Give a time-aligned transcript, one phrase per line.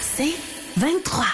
[0.00, 0.34] C'est
[0.76, 1.24] 23.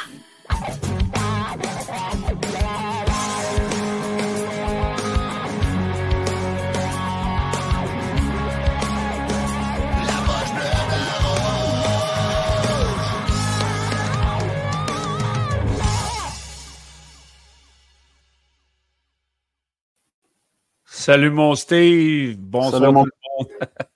[20.84, 22.36] Salut mon Steve.
[22.38, 23.10] Bonsoir Salut, mon- tout
[23.40, 23.68] le monde.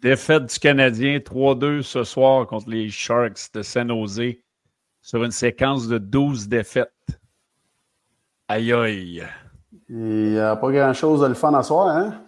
[0.00, 4.36] Défaite du Canadien 3-2 ce soir contre les Sharks de San Jose
[5.02, 6.92] sur une séquence de 12 défaites.
[8.46, 9.24] Aïe aïe.
[9.88, 12.22] Il n'y a pas grand-chose de le fun à soir, hein?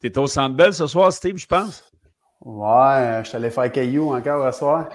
[0.00, 1.85] T'es au Centre Bell ce soir, Steve, je pense?
[2.44, 4.88] Ouais, je suis allé faire caillou encore à soir.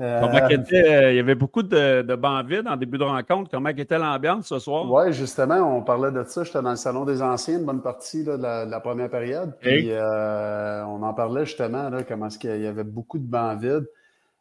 [0.00, 3.04] Euh, Comment qu'était- euh, il y avait beaucoup de, de bancs vides en début de
[3.04, 3.50] rencontre.
[3.50, 4.90] Comment était l'ambiance ce soir?
[4.90, 6.42] Ouais, justement, on parlait de ça.
[6.42, 9.10] J'étais dans le salon des anciens, une bonne partie là, de, la, de la première
[9.10, 9.54] période.
[9.60, 13.58] Puis euh, on en parlait justement, là, comment est-ce qu'il y avait beaucoup de bancs
[13.60, 13.88] vides.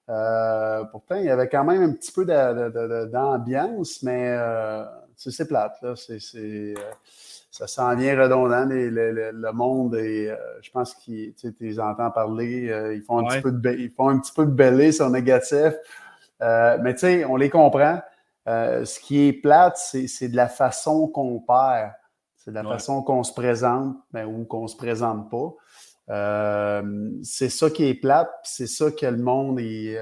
[0.10, 4.38] Euh, pourtant, il y avait quand même un petit peu d'ambiance, mais
[5.16, 5.78] c'est plate.
[5.82, 5.94] Là.
[5.96, 6.74] C'est,
[7.56, 8.66] ça s'en vient redondant.
[8.66, 12.70] les- le, le- le monde, et euh, je pense qu'ils tu les entends parler.
[12.70, 13.36] euh, ils, font un Ouais.
[13.38, 15.74] petit peu de, ils font un petit peu de belé sur négatif.
[16.42, 18.02] Euh, mais tu sais, on les comprend.
[18.48, 21.92] Ce qui est plate, c'est c'est de la façon qu'on perd.
[22.38, 22.74] C'est de la Ouais.
[22.74, 25.54] façon qu'on se présente ben, ou qu'on se présente pas.
[27.24, 29.98] C'est ça qui est plate, c'est ça que le monde est,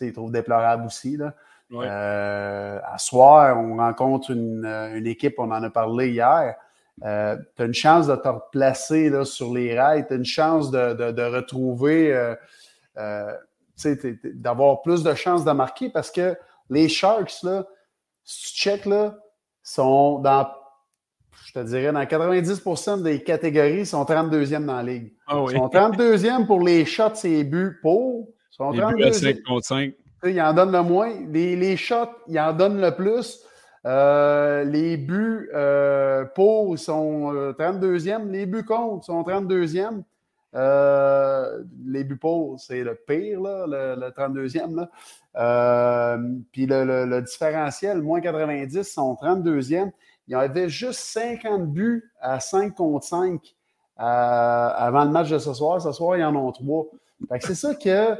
[0.00, 1.16] il trouve déplorable aussi.
[1.16, 1.34] Là.
[1.70, 1.86] Ouais.
[1.88, 6.54] Euh, à soir, on rencontre une, euh, une équipe, on en a parlé hier.
[7.04, 10.24] Euh, tu as une chance de te replacer là, sur les rails, tu as une
[10.24, 12.12] chance de, de- de retrouver,
[12.96, 13.32] euh,
[14.34, 16.36] d'avoir plus de chances de marquer parce que
[16.70, 17.64] les Sharks, là,
[18.24, 19.16] si tu check, là,
[19.62, 20.46] sont dans,
[21.46, 25.12] je te dirais, dans 90% des catégories, sont 32e dans la ligue.
[25.26, 25.52] Ah oui.
[25.54, 28.28] Ils sont 32e pour les shots et buts pour.
[28.52, 29.12] Ils sont Les buts à 32e.
[29.12, 29.94] 5 contre 5.
[30.24, 31.12] Il en donne le moins.
[31.30, 33.40] Les, shots, il en donne le plus.
[33.86, 38.30] Euh, les buts euh, pour sont euh, 32e.
[38.30, 40.02] Les buts contre sont 32e.
[40.54, 44.74] Euh, les buts pour, c'est le pire, le, le 32e.
[44.76, 44.90] Là.
[45.36, 46.18] Euh,
[46.52, 49.90] puis le, différentiel, moins 90, sont 32e.
[50.28, 53.40] Il y avait juste 50 buts à 5 contre 5
[53.98, 55.82] euh, avant le match de ce soir.
[55.82, 56.86] Ce soir, ils en ont 3.
[57.28, 58.16] Fait que c'est ça que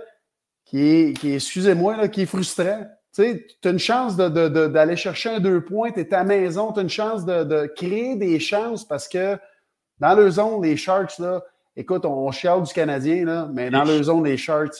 [0.65, 2.81] qui est, qui est excusez-moi, qui est frustrant.
[3.15, 6.01] Tu sais, tu as une chance de- de- de- d'aller chercher un deux points, tu
[6.01, 9.39] es à la maison, tu as une chance de, créer des chances parce que
[10.01, 11.43] dans le zone, les Sharks, là,
[11.77, 14.75] écoute, on chiale du Canadien, là, mais dans le zone, les Sharks,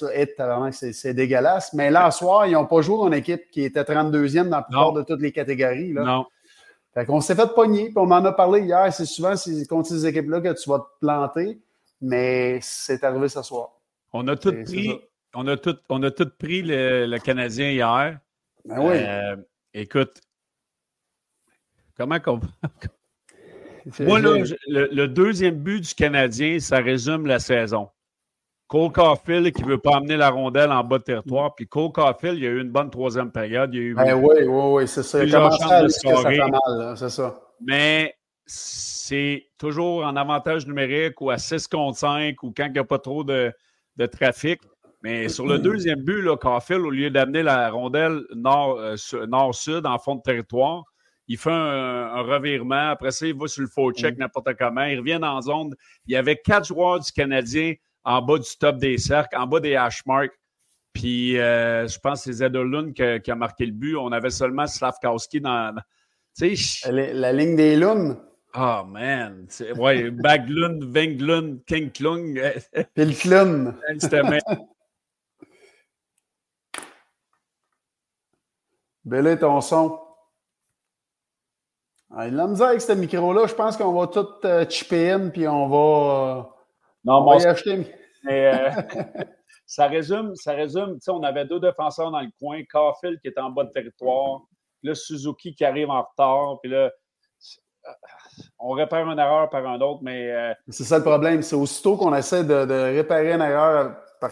[0.73, 1.73] c'est dégueulasse.
[1.75, 4.57] Mais là, ce soir, ils n'ont pas joué dans une équipe qui était 32e dans
[4.57, 5.93] la plupart de toutes les catégories.
[5.93, 6.03] Là.
[6.03, 6.27] Non.
[6.93, 8.93] Fait qu'on s'est fait pogner, puis on en a parlé hier.
[8.93, 9.35] C'est souvent
[9.69, 11.59] contre ces équipes-là que tu vas te planter,
[12.01, 13.71] mais c'est arrivé ce soir.
[14.13, 15.01] On a tout pris.
[15.35, 18.19] On a tout, on a tout pris le, le Canadien hier.
[18.65, 18.97] Ben oui.
[18.99, 19.37] Euh,
[19.73, 20.21] écoute,
[21.97, 22.41] comment qu'on.
[24.01, 27.91] Moi, là, je- le, le deuxième but du Canadien, ça résume la saison.
[28.67, 31.55] Cole Caulfield qui ne veut pas amener la rondelle en bas de territoire.
[31.55, 33.75] Puis Cole Caulfield, il y a eu une bonne troisième période.
[33.75, 35.19] Il a eu Ben oui, oui, oui, c'est ça.
[35.19, 36.39] Il a Plusieurs commencé chances à de ça scorer.
[36.39, 37.41] mal, c'est ça.
[37.61, 38.15] Mais
[38.47, 42.85] c'est toujours en avantage numérique ou à 6 contre 5 ou quand il n'y a
[42.85, 43.53] pas trop de,
[43.97, 44.61] de trafic.
[45.05, 49.85] Mais sur le deuxième but, là, Caulfield, au lieu d'amener la rondelle nord, euh, nord-sud
[49.87, 50.83] en fond de territoire,
[51.29, 51.55] il fait un,
[52.15, 52.89] un revirement.
[52.91, 54.85] Après ça, il va sur le faux check n'importe comment.
[54.85, 55.75] Il revient en zone.
[56.07, 59.61] Il y avait quatre joueurs du Canadien en bas du top des cercles, en bas
[59.61, 60.33] des hash marks.
[60.95, 63.97] Puis euh, je pense que c'est Zedolund qui, a- qui a marqué le but.
[63.97, 65.75] On avait seulement Slavkowski dans.
[65.75, 65.83] dans-
[66.39, 68.17] Tu sais, La, la ligne des lunes,
[68.57, 72.53] Oh man, ouais, Baglund, Venglund, Kinklung, euh,
[72.95, 73.75] puis le clown.
[73.99, 74.23] c'était
[79.05, 80.01] Belé ton son.
[82.17, 83.47] Ah, il a la misère avec ce micro-là.
[83.47, 86.43] Je pense qu'on va tout euh, chipper in, puis on va, euh,
[87.05, 87.93] Non, on va y acheter.
[88.23, 88.71] mais, euh,
[89.67, 90.95] ça résume, ça résume.
[90.95, 93.71] Tu sais, on avait deux défenseurs dans le coin, Caulfield qui est en bas de
[93.71, 94.43] territoire,
[94.83, 96.91] là Suzuki qui arrive en retard, puis là
[98.59, 100.33] on répare une erreur par un autre, mais
[100.69, 101.43] C'est ça le problème.
[101.43, 104.31] C'est aussitôt qu'on essaie de, de réparer une erreur par,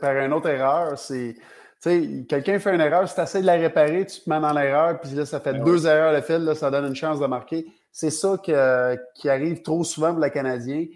[0.00, 1.34] par une autre erreur, c'est.
[1.82, 4.40] Tu sais, quelqu'un fait une erreur, si tu essaies de la réparer, tu te mets
[4.40, 6.96] dans l'erreur, puis là, ça fait Ben deux erreurs le fil, là, ça donne une
[6.96, 7.66] chance de marquer.
[7.92, 10.86] C'est ça que- qui arrive trop souvent pour le Canadien.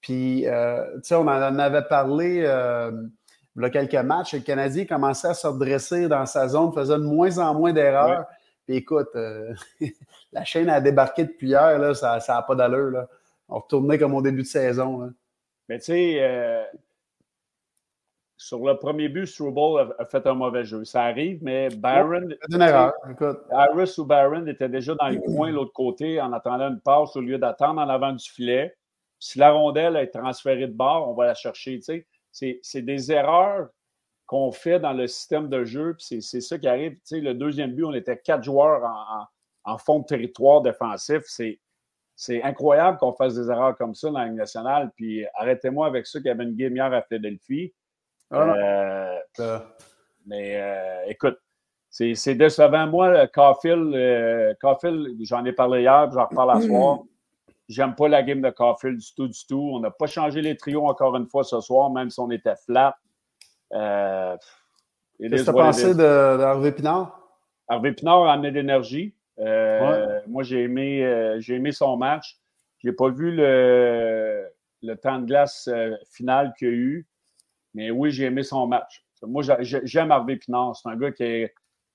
[0.00, 2.90] Puis, euh, tu sais, on en avait parlé euh,
[3.54, 4.34] il y a quelques matchs.
[4.34, 8.26] Le Canadien commençait à se redresser dans sa zone, faisait de moins en moins d'erreurs.
[8.66, 9.52] Puis écoute, euh,
[10.32, 12.90] la chaîne a débarqué depuis hier, là, ça n'a pas d'allure.
[12.90, 13.08] Là.
[13.48, 15.02] On retournait comme au début de saison.
[15.02, 15.08] Là.
[15.68, 16.64] mais tu sais, euh,
[18.42, 20.84] sur le premier but, Struble a, fait un mauvais jeu.
[20.84, 22.34] Ça arrive, mais Byron.
[22.50, 22.92] une erreur.
[23.52, 27.20] Harris ou Byron était déjà dans le coin, l'autre côté, en attendant une passe au
[27.20, 28.74] lieu d'attendre en avant du filet.
[29.20, 31.78] Si la rondelle est transférée de bord, on va la chercher.
[32.32, 33.68] C'est des erreurs
[34.26, 35.94] qu'on fait dans le système de jeu.
[36.00, 36.98] C'est ça qui arrive.
[37.12, 38.82] le deuxième but, on était quatre joueurs
[39.64, 41.22] en, fond de territoire défensif.
[42.16, 44.90] C'est incroyable qu'on fasse des erreurs comme ça dans la Ligue nationale.
[44.96, 47.72] Puis arrêtez-moi avec ça qu'il y avait une game hier à Philadelphie.
[48.32, 49.58] Ah euh,
[50.26, 51.38] mais euh, écoute,
[51.90, 52.86] c'est décevant.
[52.86, 54.54] Moi, Caulfield, euh,
[55.20, 57.00] j'en ai parlé hier, j'en reparle à soir.
[57.68, 59.70] J'aime pas la game de Caulfield du tout, du tout.
[59.74, 62.56] On n'a pas changé les trios encore une fois ce soir, même si on était
[62.56, 62.96] flat.
[63.70, 64.38] Qu'est-ce
[65.18, 67.18] que tu as pensé d'Harvey Pinard?
[67.68, 69.14] Harvey Pinard a amené de l'énergie.
[69.38, 72.38] Moi, j'ai aimé, j'ai aimé son match.
[72.78, 74.44] Je n'ai pas vu le,
[74.82, 75.70] le, temps de glace
[76.10, 77.06] final qu'il y a eu.
[77.74, 79.04] Mais oui, j'ai aimé son match.
[79.22, 80.76] Moi, j'aime Harvey Pinard.
[80.76, 81.46] C'est un gars qui,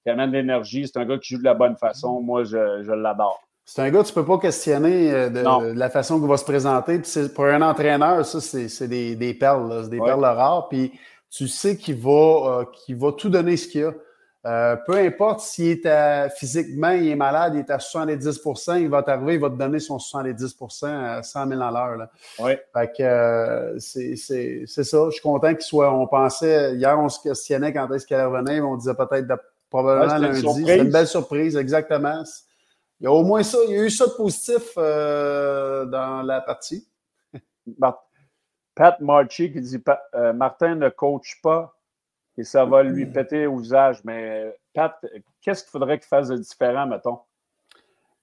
[0.06, 0.88] amène de l'énergie.
[0.88, 2.22] C'est un gars qui joue de la bonne façon.
[2.22, 3.42] Moi, je, l'adore.
[3.66, 6.38] C'est un gars que tu ne peux pas questionner euh, de, la façon qu'il va
[6.38, 7.02] se présenter.
[7.36, 9.82] pour un entraîneur, ça, c'est des, perles.
[9.84, 10.70] C'est des perles rares.
[10.70, 10.94] Puis
[11.30, 13.92] tu sais qu'il va, euh, va tout donner ce qu'il a.
[14.48, 19.04] Euh, peu importe s'il est physiquement, il est malade, il est à 70% il va
[19.04, 22.08] t'arriver, il va te donner son 70% à 100 000 à l'heure.
[22.40, 22.52] Oui.
[22.74, 25.06] Fait que euh, c'est ça.
[25.08, 25.94] Je suis content qu'il soit.
[25.94, 29.28] On pensait, hier, on se questionnait quand est-ce qu'elle revenait, mais on disait peut-être
[29.70, 30.64] probablement lundi.
[30.66, 32.24] C'est une belle surprise, exactement.
[33.02, 36.22] Il y a au moins ça, il y a eu ça de positif euh, dans
[36.22, 36.88] la partie.
[38.76, 39.84] Pat Marchi qui dit
[40.36, 41.77] Martin ne coach pas
[42.38, 44.00] et ça va lui péter au visage.
[44.04, 44.94] Mais Pat,
[45.42, 47.20] qu'est-ce qu'il faudrait qu'il fasse de différent, mettons?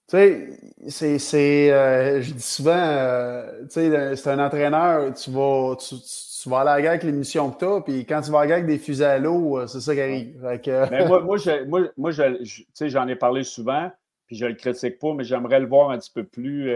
[0.07, 0.55] Tu
[0.87, 1.71] sais, c'est.
[1.71, 6.63] Euh, je dis souvent, euh, tu sais, c'est un entraîneur, tu vas, tu, vas à
[6.63, 8.57] la guerre avec les missions que tu as, puis quand tu vas à la guerre
[8.57, 10.37] avec des fusées à l'eau, euh, c'est ça qui arrive.
[10.91, 13.91] mais moi, moi, je, moi, moi j'en ai parlé souvent,
[14.27, 16.71] puis je le critique pas, mais j'aimerais le voir un petit peu plus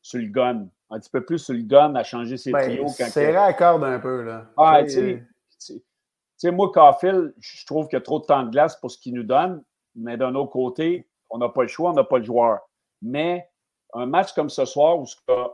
[0.00, 0.66] sur le gun.
[0.88, 2.86] Un petit peu plus sur le gun à changer ses ben, trios.
[2.86, 4.46] C'est un peu, là.
[4.56, 5.22] Ah, tu sais
[6.42, 8.98] sais, moi, Caulfield, je trouve qu'il y a trop de temps de glace pour ce
[8.98, 9.62] qu'il nous donne,
[9.94, 12.60] mais d'un autre côté, on n'a pas le choix, on n'a pas le joueur.
[13.00, 13.48] Mais
[13.94, 15.06] un match comme ce soir où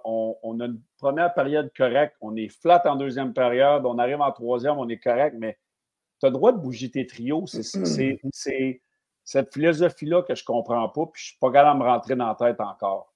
[0.04, 4.32] on, a une première période correcte, on est flat en deuxième période, on arrive en
[4.32, 5.58] troisième, on est correct, mais
[6.20, 7.46] tu as le droit de bouger tes trios.
[7.46, 8.20] C'est
[9.24, 11.90] cette philosophie-là que je ne comprends pas, puis je ne suis pas capable de me
[11.90, 13.12] rentrer dans la tête encore.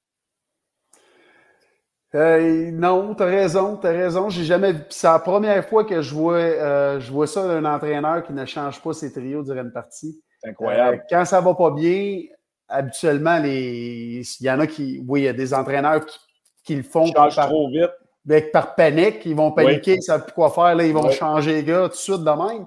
[2.15, 4.29] Euh, non, t'as raison, t'as raison.
[4.29, 4.75] J'ai jamais.
[4.91, 8.45] C'est la première fois que je vois, euh, je vois ça d'un entraîneur qui ne
[8.45, 10.21] change pas ses trios durant une partie.
[10.43, 10.99] C'est incroyable.
[10.99, 12.21] Euh, quand ça va pas bien,
[12.69, 14.23] habituellement, les...
[14.41, 15.03] il y en a qui.
[15.09, 16.05] Oui, il y a des entraîneurs
[16.65, 17.11] qui, le font.
[17.13, 17.31] par...
[17.31, 17.91] trop vite.
[18.29, 20.77] Avec, par panique, ils vont paniquer, ils ne savent plus quoi faire.
[20.77, 22.67] Là, ils vont changer les gars tout de suite de même.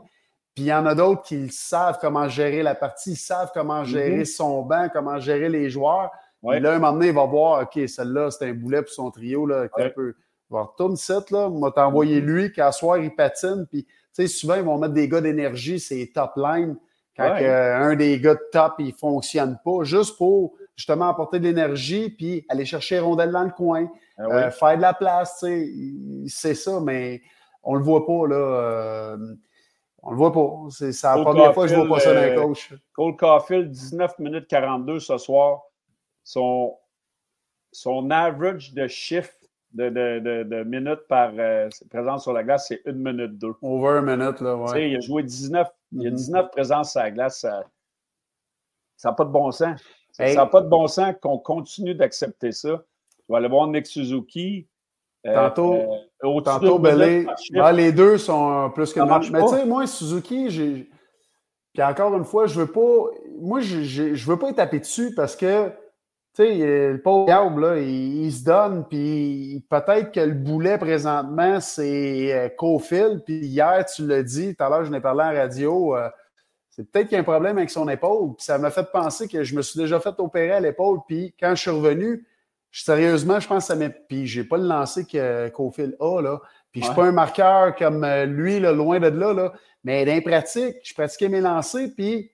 [0.53, 3.83] Puis il y en a d'autres qui savent comment gérer la partie, ils savent comment
[3.83, 4.35] gérer mm-hmm.
[4.35, 6.11] son banc, comment gérer les joueurs.
[6.45, 9.45] Là, un moment donné, il va voir, OK, celle-là, c'est un boulet pour son trio.
[9.45, 10.15] Là, un peu...
[10.51, 11.49] Il va retourner cette, là.
[11.49, 12.25] m'a t'envoyé mm-hmm.
[12.25, 13.65] lui, qu'à soir, il patine.
[13.67, 16.77] Puis, tu sais, souvent, ils vont mettre des gars d'énergie, c'est top line.
[17.17, 21.45] Quand un des gars de top, il ne fonctionne pas, juste pour justement apporter de
[21.45, 25.47] l'énergie, puis aller chercher rondelle dans le coin, ah euh, faire de la place, tu
[25.47, 27.21] sais, c'est ça, mais
[27.63, 28.35] on le voit pas, là.
[28.35, 29.17] Euh,
[30.03, 30.51] on le voit pas.
[30.69, 32.73] C'est la première fois que je vois pas ça dans un euh, coach.
[32.93, 35.63] Cole Caulfield, 19 minutes 42 ce soir
[36.25, 36.75] son,
[37.71, 39.31] son average de chiffre
[39.73, 43.53] de, de, de, minutes par euh, présence sur la glace, c'est une minute deux.
[43.61, 44.89] Over a minute, là, ouais.
[44.89, 46.49] Il a joué 19, il a 19 mm-hmm.
[46.49, 47.45] présences sur la glace.
[48.95, 49.81] Ça n'a pas de bon sens.
[50.11, 52.83] Ça n'a pas de bon sens qu'on continue d'accepter ça.
[53.27, 54.67] On va aller voir Nick Suzuki.
[55.25, 55.73] Euh, tantôt,
[56.23, 59.29] euh, tantôt Belé, ah, les deux sont plus que match.
[59.31, 60.89] Mais tu sais, moi, Suzuki, j'ai.
[61.73, 63.09] Puis encore une fois, je veux pas.
[63.39, 65.71] Moi, je, je veux pas être tapé dessus parce que
[66.35, 71.61] tu sais, le pauvre Gaube, là, il, se donne, puis peut-être que le boulet présentement,
[71.61, 75.33] c'est euh, Cofield, puis hier, tu l'as dit, tout à l'heure, je n'ai parlé en
[75.33, 76.09] radio, euh,
[76.69, 79.29] c'est peut-être qu'il y a un problème avec son épaule, puis ça m'a fait penser
[79.29, 82.27] que je me suis déjà fait opérer à l'épaule, puis quand je suis revenu,
[82.69, 83.89] sérieusement, je pense que ça m'a...
[83.89, 86.41] Puis j'ai pas le lancé que Cofield a, là,
[86.73, 89.53] puis je suis pas un marqueur comme euh, lui, là, loin de là, là,
[89.85, 92.29] mais dans pratique, je pratiquais mes lancers, puis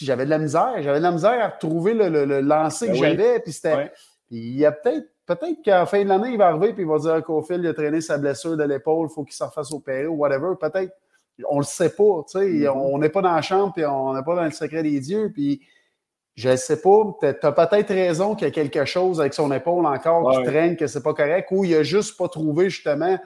[0.00, 0.74] j'avais de la misère.
[0.80, 3.40] J'avais de la misère à retrouver le, le, lancer ben que j'avais.
[3.40, 3.90] Puis c'était.
[4.30, 5.06] il y a peut-être.
[5.26, 7.62] Peut-être qu'à la fin de l'année, il va arriver et il va dire à Cofield,
[7.62, 10.54] il a traîné sa blessure de l'épaule, il faut qu'il s'en fasse opérer ou whatever.
[10.58, 10.90] Peut-être.
[11.50, 12.24] On ne le sait pas.
[12.30, 12.70] Tu sais, mm-hmm.
[12.70, 15.30] On n'est pas dans la chambre et on n'est pas dans le secret des dieux.
[15.34, 15.60] Puis
[16.34, 17.14] je ne sais pas.
[17.20, 20.76] Tu as peut-être raison qu'il y a quelque chose avec son épaule encore qui traîne,
[20.76, 23.18] que c'est pas correct, ou il a juste pas trouvé justement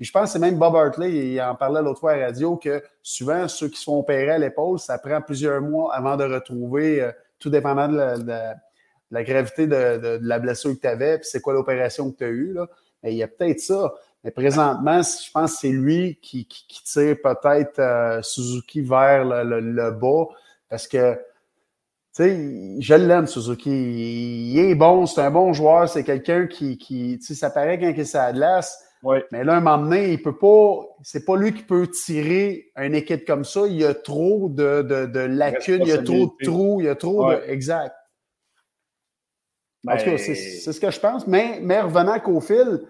[0.00, 2.56] Je pense que c'est même Bob Hartley, il en parlait l'autre fois à la radio,
[2.56, 6.24] que souvent, ceux qui se font opérer à l'épaule, ça prend plusieurs mois avant de
[6.24, 7.96] retrouver, euh, tout dépendant de
[9.10, 12.28] la, gravité de, la blessure que tu avais, puis c'est quoi l'opération que tu as
[12.28, 12.56] eue.
[13.04, 13.92] Il y a peut-être ça.
[14.24, 20.26] Mais présentement, je pense que c'est lui qui, tire peut-être euh, Suzuki vers le, bas
[20.68, 23.70] parce que, tu sais, je l'aime, Suzuki.
[23.70, 27.88] Il est bon, c'est un bon joueur, c'est quelqu'un qui, tu sais, ça paraît quand
[27.88, 28.04] il est
[29.02, 32.94] Mais là, un moment donné, il peut pas, c'est pas lui qui peut tirer une
[32.94, 33.66] équipe comme ça.
[33.66, 36.88] Il y a trop de, de, lacunes, il y a trop de trous, il y
[36.88, 37.42] a trop de.
[37.46, 37.94] Exact.
[39.88, 41.26] En tout cas, c'est ce que je pense.
[41.26, 42.82] Mais, mais revenant qu'au fil,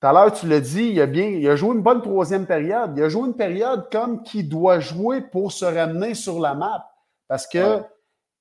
[0.00, 2.46] tout à l'heure, tu l'as dit, il a, bien, il a joué une bonne troisième
[2.46, 2.92] période.
[2.96, 6.88] Il a joué une période comme qui doit jouer pour se ramener sur la map.
[7.26, 7.82] Parce que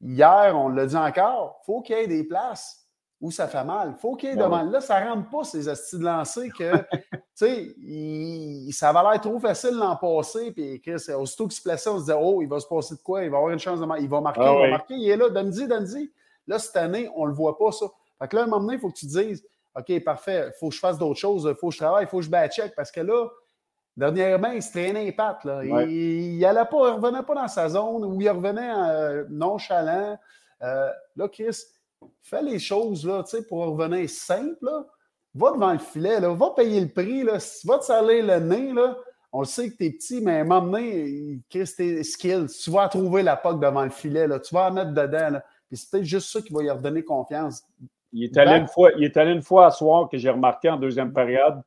[0.02, 2.87] hier, on l'a dit encore, il faut qu'il y ait des places
[3.20, 3.94] où ça fait mal.
[3.96, 4.64] Il faut qu'il y ait ben devant.
[4.64, 6.72] Là, ça ne rentre pas ces astuces de lancer que,
[7.12, 10.52] tu sais, ça va l'air trop facile l'an passé.
[10.52, 13.02] Puis, Chris, aussitôt qu'il se plaçait, on se disait, oh, il va se passer de
[13.02, 13.24] quoi?
[13.24, 14.04] Il va avoir une chance de marquer.
[14.04, 14.94] Il va marquer, ah il va marquer.
[14.94, 16.12] Il est là, Dandy, Dandy.
[16.48, 17.88] Là, cette année, on ne le voit pas, ça.
[18.20, 19.44] Fait que là, à un moment donné, il faut que tu te dises,
[19.76, 22.08] OK, parfait, il faut que je fasse d'autres choses, il faut que je travaille, il
[22.08, 23.28] faut que je back-check parce que là,
[23.96, 25.44] dernièrement, il se traînait les pattes.
[25.44, 25.64] Là.
[25.64, 30.18] Il ne revenait pas dans sa zone ou il revenait euh, nonchalant.
[30.64, 31.58] Euh, là, Chris,
[32.24, 34.58] fais les choses là, pour revenir simple.
[34.62, 34.86] Là.
[35.36, 38.74] Va devant le filet, là, va payer le prix, là, va te saler le nez.
[38.74, 38.98] Là.
[39.32, 42.48] On le sait que tu es petit, mais à un moment donné, Chris, tes skills,
[42.63, 45.30] tu vas trouver la POC devant le filet, là, tu vas en mettre dedans.
[45.32, 45.44] Là.
[45.68, 47.63] Puis c'est peut-être juste ça qui va lui redonner confiance.
[48.13, 50.70] Il est allé, une fois, il est allé une fois à soir que j'ai remarqué
[50.70, 51.62] en deuxième période.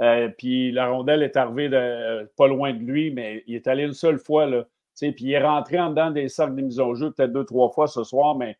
[0.00, 3.84] Euh, puis la rondelle est arrivée de, pas loin de lui, mais il est allé
[3.84, 4.46] une seule fois.
[4.46, 4.64] Là,
[4.98, 7.70] puis il est rentré en dedans des cercles de mise au jeu peut-être deux, trois
[7.70, 8.56] fois ce soir, mais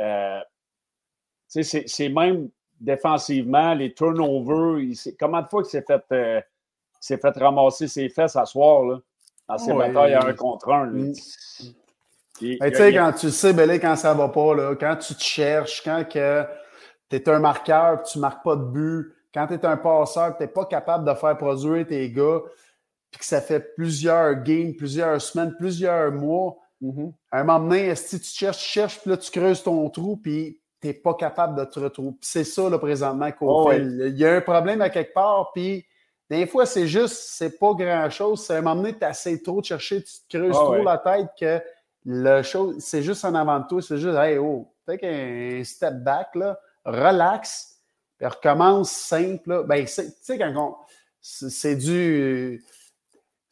[0.00, 0.40] euh,
[1.48, 2.50] c'est même
[2.80, 4.78] défensivement, les turnovers.
[4.78, 6.40] Il, comment de fois qu'il s'est fait, euh,
[7.00, 9.00] fait ramasser ses fesses à soir là,
[9.48, 10.86] dans ses batailles à un contre un.
[10.86, 11.12] Mm.
[12.38, 15.82] tu sais, quand tu sais, Belé, quand ça va pas, là, quand tu te cherches,
[15.82, 16.44] quand que
[17.10, 20.36] tu es un marqueur, tu ne marques pas de but, quand tu es un passeur,
[20.36, 22.40] tu n'es pas capable de faire produire tes gars,
[23.10, 27.12] puis que ça fait plusieurs games, plusieurs semaines, plusieurs mois, mm-hmm.
[27.32, 30.16] à un moment donné, si tu cherches, tu cherches, puis là, tu creuses ton trou,
[30.16, 32.16] puis tu n'es pas capable de te retrouver.
[32.20, 33.82] c'est ça, là, présentement, qu'on oh, fait.
[33.82, 35.84] Il y a un problème à quelque part, puis
[36.30, 38.44] des fois, c'est juste, c'est pas grand-chose.
[38.44, 40.82] C'est à un moment donné, tu essaies trop de chercher, tu te creuses ah, trop
[40.82, 41.62] la tête que
[42.04, 45.94] le chose, c'est juste en avant de toi, c'est juste, hey, oh, peut-être qu'un step
[46.02, 47.78] back, là, relax,
[48.18, 49.64] puis recommence simple.
[49.66, 50.76] Ben, tu sais, quand on.
[51.20, 52.62] C'est du.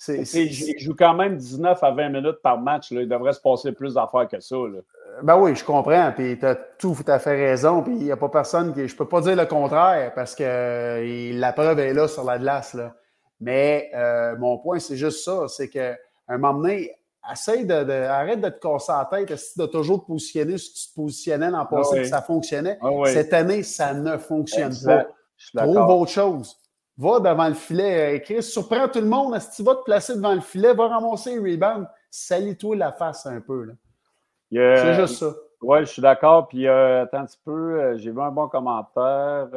[0.09, 2.91] Il joue quand même 19 à 20 minutes par match.
[2.91, 3.03] Là.
[3.03, 4.57] Il devrait se passer plus d'affaires que ça.
[4.57, 4.81] Là.
[5.17, 6.13] Euh, ben oui, je comprends.
[6.13, 7.83] Puis tu as tout à fait raison.
[7.83, 8.87] Puis il n'y a pas personne qui.
[8.87, 12.75] Je peux pas dire le contraire parce que la preuve est là sur la glace.
[12.75, 12.95] Là.
[13.41, 15.47] Mais euh, mon point, c'est juste ça.
[15.49, 15.97] C'est qu'à
[16.29, 16.93] un moment donné,
[17.31, 20.95] essaye de, arrête de te casser la tête, de toujours te positionner si tu te
[20.95, 22.79] positionnais l'an passé, ah ça fonctionnait.
[22.83, 25.07] Ah Cette année, ça ne fonctionne pas.
[25.55, 26.57] Trouve autre chose.
[26.99, 29.39] Va devant le filet, écris, surprends tout le monde.
[29.39, 33.27] Si tu vas te placer devant le filet, va ramasser un rebound, salis-toi la face
[33.27, 33.67] un peu.
[34.53, 35.33] C'est juste ça.
[35.63, 36.49] Oui, je suis d'accord.
[36.49, 39.49] Puis euh, attends un petit peu, euh, j'ai vu un bon commentaire.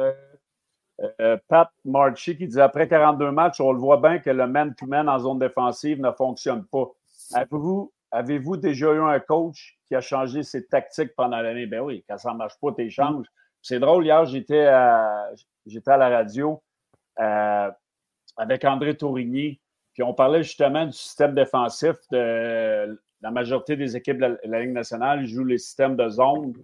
[1.20, 5.06] Euh, Pat Marchi qui dit après 42 matchs, on le voit bien que le man-to-man
[5.06, 6.90] -man en zone défensive ne fonctionne pas.
[7.32, 11.66] Avez-vous avez déjà eu un coach qui a changé ses tactiques pendant l'année?
[11.66, 13.26] Ben oui, quand ça ne marche pas, tu changes.
[13.62, 15.30] C'est drôle, hier, j'étais à,
[15.86, 16.62] à la radio
[17.20, 17.70] euh,
[18.36, 19.60] avec André Tourigny,
[19.92, 24.72] puis on parlait justement du système défensif de la majorité des équipes de la, Ligue
[24.72, 26.54] nationale jouent les systèmes de zone.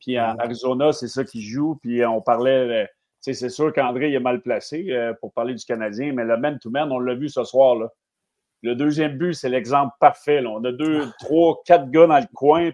[0.00, 1.76] Puis en Arizona, c'est ça qu'ils jouent.
[1.82, 2.88] Puis on parlait,
[3.20, 6.98] c'est sûr qu'André est mal placé euh, pour parler du Canadien, mais le man-to-man, on
[6.98, 7.76] l'a vu ce soir.
[7.76, 7.88] Là.
[8.62, 10.44] Le deuxième but, c'est l'exemple parfait.
[10.46, 11.12] On a deux, ah.
[11.20, 12.70] trois, quatre gars dans le coin.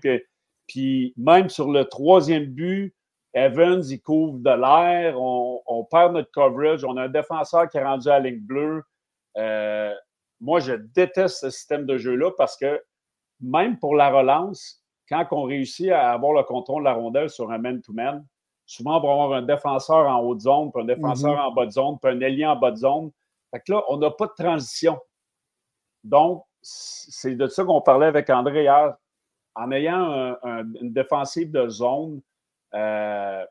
[0.66, 2.94] Puis, même sur le troisième but,
[3.32, 5.20] Evans, il couvre de l'air.
[5.20, 6.84] On, perd notre coverage.
[6.84, 8.82] On a un défenseur qui est rendu à la ligne bleue.
[9.36, 9.94] Euh,
[10.40, 12.80] moi, je déteste ce système de jeu-là parce que
[13.40, 17.50] même pour la relance, quand on réussit à avoir le contrôle de la rondelle sur
[17.50, 18.24] un man-to-man,
[18.66, 21.48] souvent on va avoir un défenseur en haute zone, puis un défenseur mm-hmm.
[21.48, 23.10] en bas de zone, puis un ailier en bas de zone.
[23.50, 24.98] Fait que là, on n'a pas de transition.
[26.04, 28.94] Donc, c'est de ça qu'on parlait avec André hier.
[29.56, 32.20] En ayant une défensive de zone
[32.74, 33.44] euh,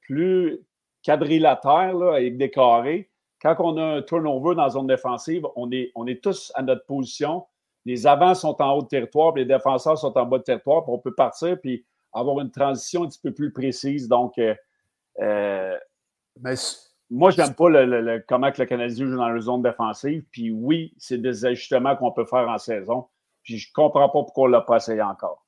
[0.00, 0.64] plus
[1.04, 3.10] quadrilatère, là, avec des carrés,
[3.42, 6.62] quand on a un turnover dans la zone défensive, on est, on est tous à
[6.62, 7.46] notre position.
[7.86, 10.92] Les avants sont en haut de territoire, les défenseurs sont en bas de territoire, puis
[10.92, 14.08] on peut partir puis avoir une transition un petit peu plus précise.
[14.08, 14.54] Donc, euh,
[15.20, 15.76] euh,
[17.10, 20.24] moi, j'aime pas le, comment que le Canadien joue dans la zone défensive.
[20.30, 23.08] Puis oui, c'est des ajustements qu'on peut faire en saison.
[23.42, 25.39] Puis je comprends pas pourquoi on l'a pas essayé encore.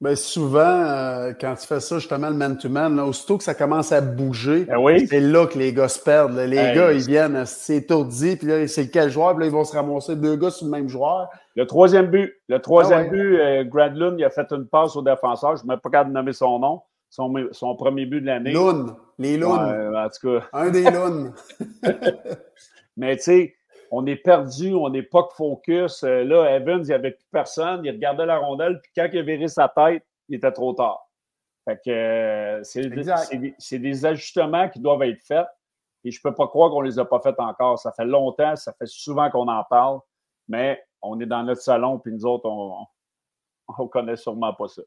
[0.00, 4.00] Bien, souvent, euh, quand tu fais ça, justement, le man-to-man, aussitôt que ça commence à
[4.00, 6.38] bouger, ben c'est là que les gars se perdent.
[6.38, 9.64] Les gars, ils viennent, c'est étourdi, puis là, c'est quel joueur, puis là, ils vont
[9.64, 11.28] se ramasser deux gars sur le même joueur.
[11.54, 15.02] Le troisième but, le troisième ah but, euh, Gradlund, il a fait une passe au
[15.02, 16.80] défenseur, je ne même pas capable de nommer son nom,
[17.10, 18.52] son, son premier but de l'année.
[18.52, 19.52] Loon, les Loon.
[19.52, 20.46] en tout cas.
[20.54, 21.34] Un des Loon.
[22.96, 23.54] Mais tu sais,
[23.90, 26.04] on est perdu, on n'est pas focus.
[26.04, 27.84] Euh, là, Evans, il n'y avait plus personne.
[27.84, 31.08] Il regardait la rondelle, puis quand il a viré sa tête, il était trop tard.
[31.64, 35.46] Fait que euh, c'est des, ajustements qui doivent être faits.
[36.04, 37.78] Et je ne peux pas croire qu'on ne les a pas faits encore.
[37.78, 39.98] Ça fait longtemps, ça fait souvent qu'on en parle,
[40.48, 42.86] mais on est dans notre salon, puis nous autres, on
[43.78, 44.82] ne connaît sûrement pas ça.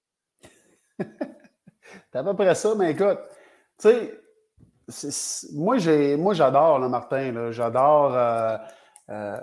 [0.99, 3.19] c'est à peu près ça, mais écoute,
[3.79, 3.89] tu
[4.87, 7.51] sais, moi, j'adore, Martin.
[7.51, 8.15] J'adore.
[8.15, 8.57] Euh,
[9.09, 9.37] euh,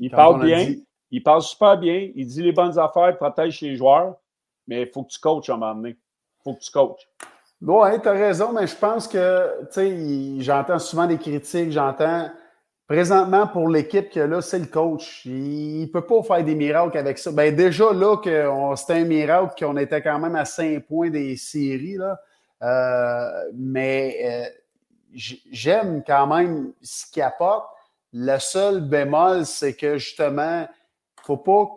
[0.00, 0.74] il parle bien.
[1.10, 2.10] Il parle super bien.
[2.14, 4.16] Il dit les bonnes affaires, il protège ses joueurs.
[4.66, 5.90] Mais il faut que tu coaches à un moment donné.
[5.90, 7.08] Il faut que tu coaches.
[7.62, 12.30] Oui, tu as raison, mais je pense que, tu sais, j'entends souvent des critiques, j'entends.
[12.86, 15.24] Présentement, pour l'équipe que là, c'est le coach.
[15.24, 17.30] Il ne peut pas faire des miracles avec ça.
[17.30, 18.16] Ben déjà, là,
[18.74, 21.98] c'était un miracle qu'on était quand même à 5 points des séries.
[21.98, 22.18] Là.
[22.62, 24.48] Euh, mais euh,
[25.14, 27.70] j'aime quand même ce qu'il apporte.
[28.12, 31.68] Le seul bémol, c'est que justement, il ne faut pas.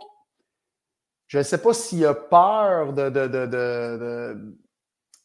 [1.28, 4.38] Je ne sais pas s'il a peur de, de,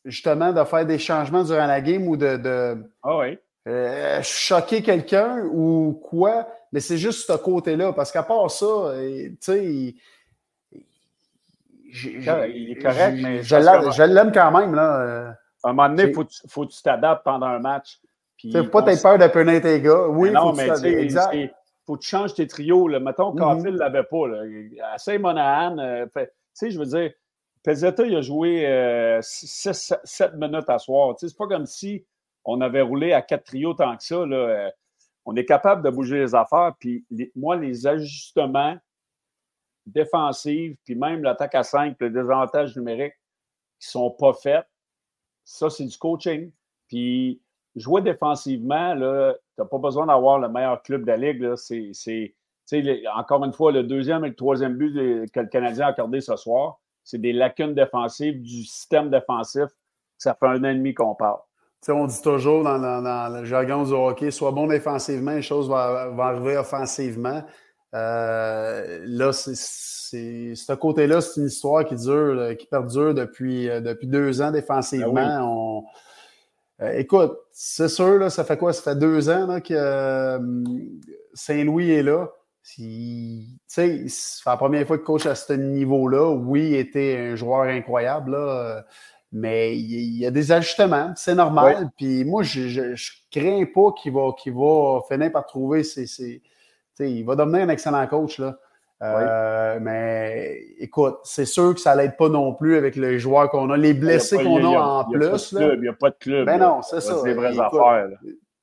[0.04, 3.20] justement de faire des changements durant la game ou de, ah
[3.66, 7.92] euh, choquer quelqu'un ou quoi, mais c'est juste ce côté-là.
[7.92, 9.94] Parce qu'à part ça, tu sais, il,
[11.84, 13.42] il, est correct, mais.
[13.42, 14.74] Je l'aime quand même.
[14.74, 15.36] Là.
[15.64, 18.00] À un moment donné, il faut, faut que tu t'adaptes pendant un match.
[18.38, 20.06] Tu ne pas peur de punir tes gars.
[20.06, 21.52] Oui, non, mais tu sais,
[21.84, 22.86] faut que tu changes tes trios.
[22.86, 23.00] Là.
[23.00, 24.28] Mettons, Caulfield ne l'avait pas.
[24.28, 24.42] Là.
[24.92, 26.20] Assez Monahan, euh, tu
[26.52, 27.12] sais, je veux dire,
[27.64, 31.16] Pezzetta, il a joué 7 euh, minutes à soir.
[31.16, 32.04] Tu sais, c'est pas comme si
[32.44, 34.24] on avait roulé à quatre trios tant que ça.
[34.24, 34.36] Là.
[34.36, 34.70] Euh,
[35.24, 36.74] on est capable de bouger les affaires.
[36.78, 38.76] Puis moi, les ajustements
[39.84, 43.14] défensifs, puis même l'attaque à 5, le désavantage numérique
[43.80, 44.66] qui sont pas faits,
[45.44, 46.52] ça, c'est du coaching.
[46.86, 47.42] Puis
[47.78, 49.02] jouer défensivement, tu
[49.58, 51.54] n'as pas besoin d'avoir le meilleur club de la Ligue.
[51.56, 52.34] C'est,
[53.16, 54.92] encore une fois, le deuxième et le troisième but
[55.32, 59.68] que le Canadien a accordé ce soir, c'est des lacunes défensives du système défensif.
[60.18, 61.38] Ça fait un ennemi qu'on parle.
[61.88, 66.56] on dit toujours dans, le jargon du hockey, soit bon défensivement, les choses vont, arriver
[66.58, 67.42] offensivement.
[67.94, 69.54] Euh, là, c'est,
[70.54, 75.12] ce côté-là, c'est une histoire qui dure, qui perdure depuis, euh, depuis deux ans défensivement.
[75.14, 75.84] Ben on,
[76.80, 78.72] euh, écoute, c'est sûr, là, ça fait quoi?
[78.72, 80.38] Ça fait deux ans que euh,
[81.34, 82.28] Saint-Louis est là.
[82.62, 84.06] Si, c'est
[84.44, 86.28] la première fois que coach à ce niveau-là.
[86.30, 88.84] Oui, il était un joueur incroyable, là,
[89.32, 91.90] mais il y, a des ajustements, c'est normal.
[91.96, 92.94] Puis moi, je, ne
[93.30, 96.42] crains pas qu'il va, qu'il va finir par trouver ses,
[97.00, 98.38] il va devenir un excellent coach.
[98.38, 98.58] Là.
[99.00, 103.70] Euh, mais écoute, c'est sûr que ça l'aide pas non plus avec les joueurs qu'on
[103.70, 105.52] a, les blessés qu'on a, en plus.
[105.52, 106.46] Il n'y a pas de club.
[106.46, 107.16] Ben non, c'est ça.
[107.18, 108.08] C'est des vraies affaires.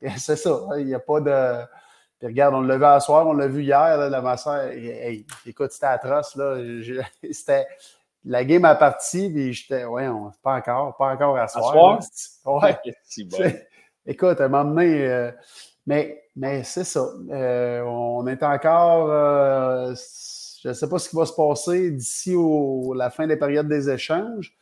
[0.17, 0.59] C'est ça.
[0.77, 2.25] Il n'y a pas de.
[2.25, 4.69] regarde, on l'a vu à soir, on l'a vu hier, là, la masseur.
[5.45, 6.35] écoute, c'était atroce.
[6.35, 6.57] Là.
[7.31, 7.65] C'était.
[8.27, 11.99] La game a parti, puis j'étais, ouais, on, pas encore, pas encore à soir.
[12.45, 12.75] Ouais.
[14.05, 15.31] écoute, à un moment donné, euh,
[15.85, 17.07] mais, mais c'est ça.
[17.29, 19.09] Euh, on est encore.
[19.11, 19.93] Euh,
[20.63, 22.35] je ne sais pas ce qui va se passer d'ici
[22.95, 24.57] la fin des périodes des échanges.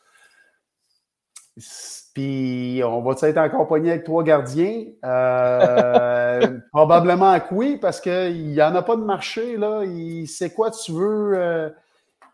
[2.14, 4.86] Puis, on va être encore pogné avec trois gardiens?
[5.06, 9.56] Euh, probablement que oui, parce qu'il n'y en a pas de marché.
[9.58, 9.84] Là.
[9.86, 11.74] Il sait quoi tu veux.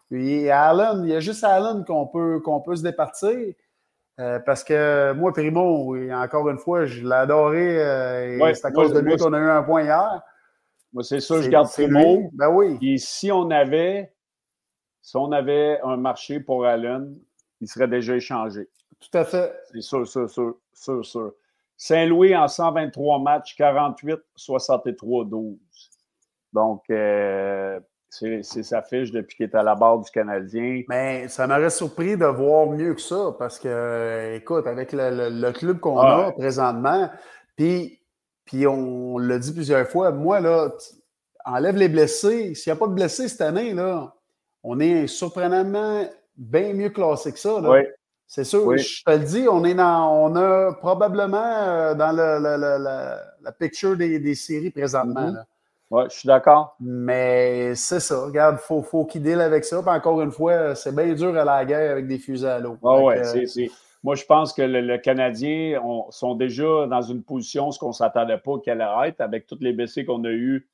[0.10, 3.54] puis Allen, il y a juste Allen qu'on peut, qu'on peut se départir.
[4.20, 7.82] Euh, parce que moi, Primo, encore une fois, je l'ai adoré.
[7.82, 10.22] Euh, c'est à cause de lui qu'on a eu un point hier.
[10.92, 12.30] Moi, c'est ça, je garde Primo.
[12.34, 12.78] Ben oui.
[12.82, 14.12] Et si on avait
[15.02, 17.18] si on avait un marché pour Allen,
[17.62, 18.70] il serait déjà échangé.
[19.00, 19.54] Tout à fait.
[19.72, 21.34] C'est sûr, sûr, sûr, sûr, sûr.
[21.78, 25.58] Saint-Louis en 123 matchs, 48, 63, 12.
[26.52, 30.84] Donc, euh, c'est sa fiche depuis qu'il est à la barre du Canadien.
[30.89, 35.80] Mais ça m'aurait surpris de voir mieux que ça parce que, écoute, avec le, club
[35.80, 37.10] qu'on a présentement,
[37.56, 38.00] puis,
[38.45, 40.72] puis on l'a dit plusieurs fois, moi, là,
[41.45, 42.56] enlève les blessés.
[42.56, 44.13] S'il n'y a pas de blessés cette année, là,
[44.63, 47.60] on est surprenamment bien mieux classé que ça.
[47.62, 47.80] Oui.
[48.26, 52.38] C'est sûr, je te le dis, on est dans, on a probablement dans le,
[53.41, 55.32] la picture des, séries présentement.
[55.32, 55.45] Mm-hmm.
[55.91, 56.75] Oui, je suis d'accord.
[56.80, 58.25] Mais c'est ça.
[58.25, 59.82] Regarde, il faut, faut qu'il deal avec ça.
[59.82, 62.78] Puis encore une fois, c'est bien dur à la guerre avec des fusées à l'eau.
[62.84, 63.69] Ah ouais, c'est.
[64.02, 68.38] Moi, je pense que le, Canadien sont déjà dans une position ce qu'on ne s'attendait
[68.38, 70.69] pas qu'elle être avec toutes les BC qu'on a eues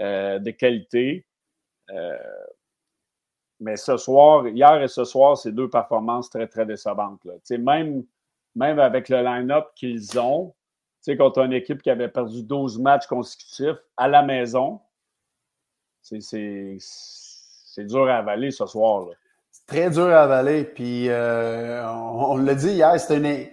[0.00, 1.24] euh, de qualité.
[1.90, 2.16] Euh,
[3.60, 7.20] mais ce soir, hier et ce soir, c'est deux performances très, très décevantes.
[7.50, 8.04] Même,
[8.56, 10.52] même avec le line-up qu'ils ont,
[11.04, 14.80] sais, contre une équipe qui avait perdu 12 matchs consécutifs à la maison,
[16.00, 16.78] c'est
[17.78, 19.06] dur à avaler ce soir.
[19.50, 20.64] C'est très dur à avaler.
[20.64, 23.48] Puis, euh, on, l'a dit hier, c'était une,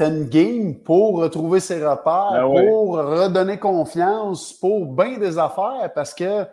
[0.00, 5.90] une, game pour retrouver ses repères, ben pour redonner confiance, pour bien des affaires.
[5.94, 6.46] Parce que,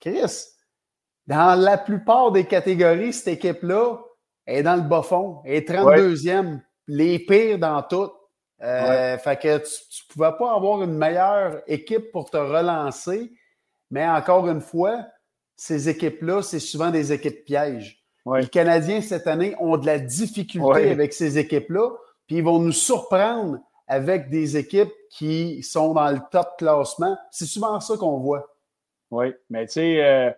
[0.00, 0.44] Chris,
[1.26, 3.98] dans la plupart des catégories, cette équipe-là
[4.46, 8.17] est dans le bas fond, est 32e, les pires dans toutes.
[8.62, 13.32] Euh, fait que tu ne pouvais pas avoir une meilleure équipe pour te relancer,
[13.90, 15.06] mais encore une fois,
[15.56, 18.02] ces équipes-là, c'est souvent des équipes pièges.
[18.36, 21.90] Les Canadiens, cette année, ont de la difficulté avec ces équipes-là,
[22.26, 27.16] puis ils vont nous surprendre avec des équipes qui sont dans le top classement.
[27.30, 28.46] C'est souvent ça qu'on voit.
[29.10, 30.30] Oui, mais tu sais, euh,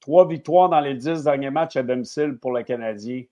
[0.00, 3.24] trois victoires dans les dix derniers matchs à domicile pour le Canadien.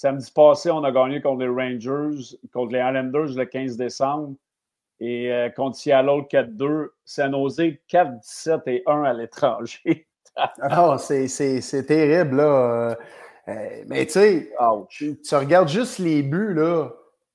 [0.00, 4.36] Samedi passé, on a gagné contre les Rangers, contre les Islanders le 15 décembre
[5.00, 6.90] et euh, contre Seattle 4-2.
[7.04, 7.58] San Jose
[7.90, 10.06] 4-17 et 1 à l'étranger.
[10.36, 12.96] ah, c'est terrible, là.
[13.48, 14.52] Euh, mais tu sais,
[15.00, 16.90] tu regardes juste les buts, là.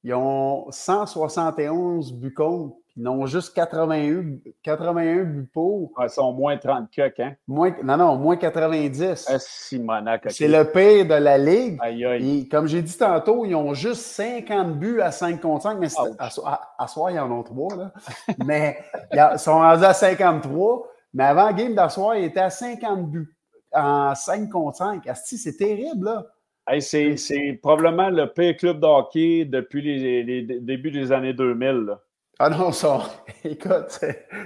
[0.06, 2.78] Ils ont 171 buts contre.
[2.96, 5.92] Ils n'ont juste 81, 81 buts pour.
[6.00, 7.34] ils sont moins 30 coques, hein?
[7.48, 9.26] Moins, non, non, moins 90.
[9.30, 11.80] Ah, Simonac, C'est le pire de la Ligue.
[11.82, 12.48] Aïe, aïe.
[12.48, 15.88] comme j'ai dit tantôt, ils ont juste 50 buts à 5 contre 5, mais
[16.20, 17.92] à, à, soir, ils en ont 3, là.
[18.46, 18.78] mais
[19.12, 20.88] ils sont rendus à 53.
[21.16, 23.36] Mais avant le game d'asseoir, ils étaient à 50 buts
[23.72, 25.04] en 5 contre 5.
[25.16, 26.80] C'est terrible, là.
[26.80, 31.68] c'est probablement le pire club de hockey depuis les, les débuts des années 2000.
[31.88, 32.00] Là.
[32.40, 33.02] Ah non, ça,
[33.44, 34.00] écoute,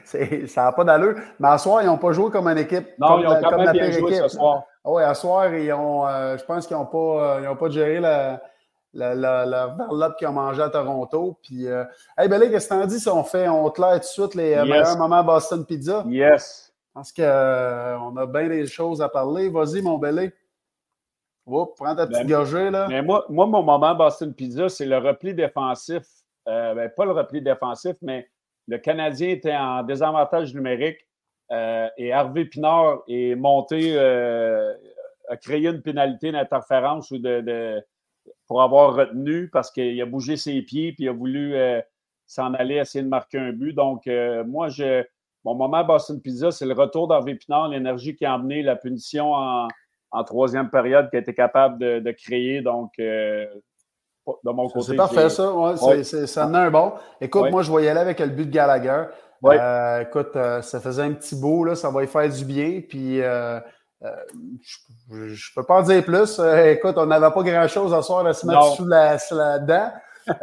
[0.04, 1.16] ça n'a pas d'allure.
[1.40, 2.88] Mais à soir, ils n'ont pas joué comme une équipe.
[3.00, 4.64] Non, ils ont quand même bien joué ce soir.
[4.84, 8.00] Ah oui, à soir, ils ont, euh, je pense qu'ils n'ont pas, euh, pas géré
[8.00, 8.42] la,
[8.94, 11.40] la, la, la qu'ils ont mangé à Toronto.
[11.44, 11.86] Puis, euh,
[12.18, 14.36] hey, Belé, qu'est-ce que tu en dis si on fait, on claire tout de suite
[14.36, 16.04] les meilleurs moments Boston Pizza?
[16.08, 16.74] Yes.
[16.94, 19.50] Parce qu'on a bien des choses à parler.
[19.50, 20.34] Vas-y, mon Belé.
[21.46, 22.88] Oups, prends ta petite ben, gorgée, là.
[22.90, 26.04] Mais moi, moi, mon moment Boston Pizza, c'est le repli défensif
[26.48, 28.30] euh, ben, pas le repli défensif, mais
[28.68, 31.06] le Canadien était en désavantage numérique
[31.52, 34.74] euh, et Harvey Pinard est monté, euh,
[35.30, 37.84] a créé une pénalité d'interférence ou de,
[38.48, 41.56] pour avoir retenu parce qu'il a bougé ses pieds puis il a voulu
[42.28, 43.74] s'en aller essayer de marquer un but.
[43.74, 44.06] Donc,
[44.46, 45.04] moi, je,
[45.44, 49.34] mon moment Boston Pizza, c'est le retour d'Harvey Pinard, l'énergie qui a emmené la punition
[49.34, 49.68] en,
[50.26, 52.62] troisième période qui a été capable de, créer.
[52.62, 52.94] Donc,
[54.82, 55.52] c'est parfait, ça.
[55.54, 56.94] Ouais, ça en a un bon.
[57.22, 59.06] Écoute, moi, je vais y aller avec le but de Gallagher.
[59.46, 62.82] Euh, écoute, euh, ça faisait un petit bout, là, ça va y faire du bien.
[62.88, 63.60] Puis, euh,
[64.02, 64.08] je
[65.12, 66.40] ne peux pas en dire plus.
[66.66, 69.92] écoute, on n'avait pas grand-chose à soir à se mettre sous la, sous la dent.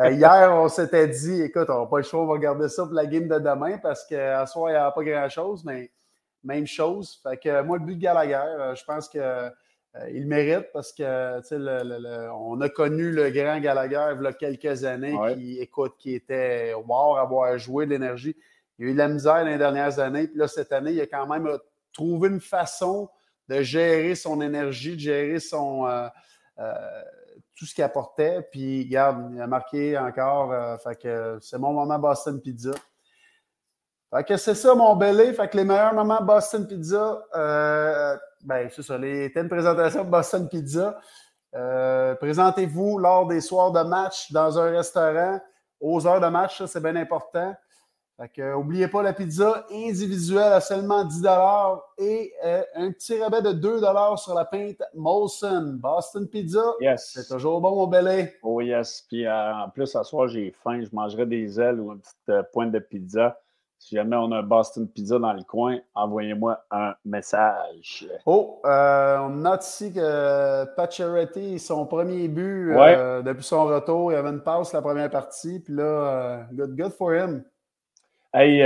[0.03, 2.95] hier, on s'était dit, écoute, on n'a pas le choix, on va garder ça pour
[2.95, 5.91] la game de demain parce qu'à soir, il n'y a pas grand-chose, mais
[6.43, 7.21] même chose.
[7.23, 9.51] Fait que moi, le but de Gallagher, je pense que
[10.13, 11.41] il mérite parce que
[12.33, 16.75] on a connu le grand Gallagher il y a quelques années qui, écoute, qui était
[16.75, 18.37] wow avoir joué de l'énergie.
[18.79, 20.27] Il a eu de la misère dans les dernières années.
[20.27, 21.49] Puis là, cette année, il a quand même
[21.93, 23.09] trouvé une façon
[23.49, 26.09] de gérer son énergie, de gérer son euh,
[26.59, 26.75] euh,
[27.57, 28.43] tout ce qu'il apportait.
[28.51, 30.81] Puis, regarde, il a marqué encore.
[30.81, 32.73] fait que c'est mon moment Boston Pizza.
[34.15, 35.33] Fait que c'est ça, mon belé.
[35.33, 37.23] Fait que les meilleurs moments Boston Pizza
[38.45, 40.99] ben, c'est ça, les thèmes présentations de Boston Pizza.
[41.55, 45.41] Euh, présentez-vous lors des soirs de match dans un restaurant.
[45.81, 47.55] Aux heures de match, ça, c'est bien important.
[48.39, 51.27] N'oubliez pas la pizza individuelle à seulement 10
[51.99, 53.81] et euh, un petit rabais de 2
[54.17, 55.79] sur la pinte Molson.
[55.81, 57.13] Boston Pizza, yes.
[57.13, 58.35] c'est toujours bon, mon belé.
[58.43, 59.05] Oh yes.
[59.09, 60.81] Puis euh, en plus, ce soir, j'ai faim.
[60.83, 63.37] Je mangerai des ailes ou une petite pointe de pizza.
[63.85, 68.09] Si jamais on a un Boston Pizza dans le coin, envoyez-moi un message.
[68.25, 74.17] Oh, euh, on note ici que Pacioretty, son premier but euh, depuis son retour, il
[74.17, 77.45] avait une passe la première partie, puis là, euh, good, good for him.
[78.33, 78.63] Hey,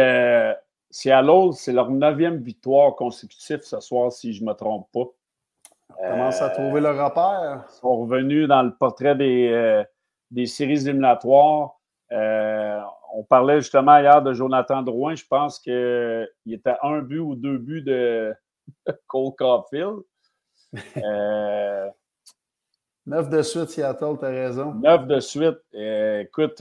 [0.89, 6.11] Seattle, c'est leur neuvième victoire consécutive ce soir, si je ne me trompe pas.
[6.11, 7.65] commence à trouver le repère.
[7.69, 9.83] Ils sont revenus dans le portrait des,
[10.31, 11.75] des séries éliminatoires.
[13.15, 15.15] On parlait justement hier de Jonathan Drouin.
[15.15, 18.35] Je pense qu'il était un but ou deux buts de
[19.07, 20.01] Cole Caulfield.
[23.07, 24.75] Neuf de suite, Seattle, tu as raison.
[24.75, 25.59] Neuf de suite.
[25.73, 26.61] écoute,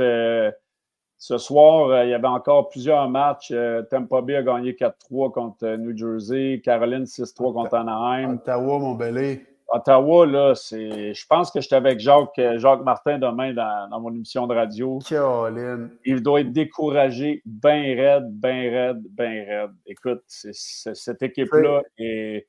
[1.19, 3.49] ce soir, euh, il y avait encore plusieurs matchs.
[3.51, 6.61] Euh, Tampa Bay a gagné 4-3 contre euh, New Jersey.
[6.63, 8.35] Caroline 6-3 contre Anaheim.
[8.35, 9.43] Ottawa, mon belé.
[9.69, 11.13] Ottawa, là, c'est.
[11.13, 14.99] Je pense que j'étais avec Jacques, Jacques Martin demain dans, mon émission de radio.
[15.07, 15.89] Caroline.
[16.05, 19.71] Il doit être découragé, bien raide, bien raide, bien raide.
[19.85, 22.47] Écoute, cette équipe-là est.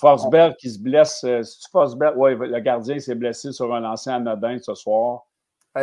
[0.00, 1.18] Forsberg qui se blesse.
[1.22, 2.14] C'est-tu Forsberg?
[2.16, 5.24] Oui, le gardien s'est blessé sur un lancer anodin ce soir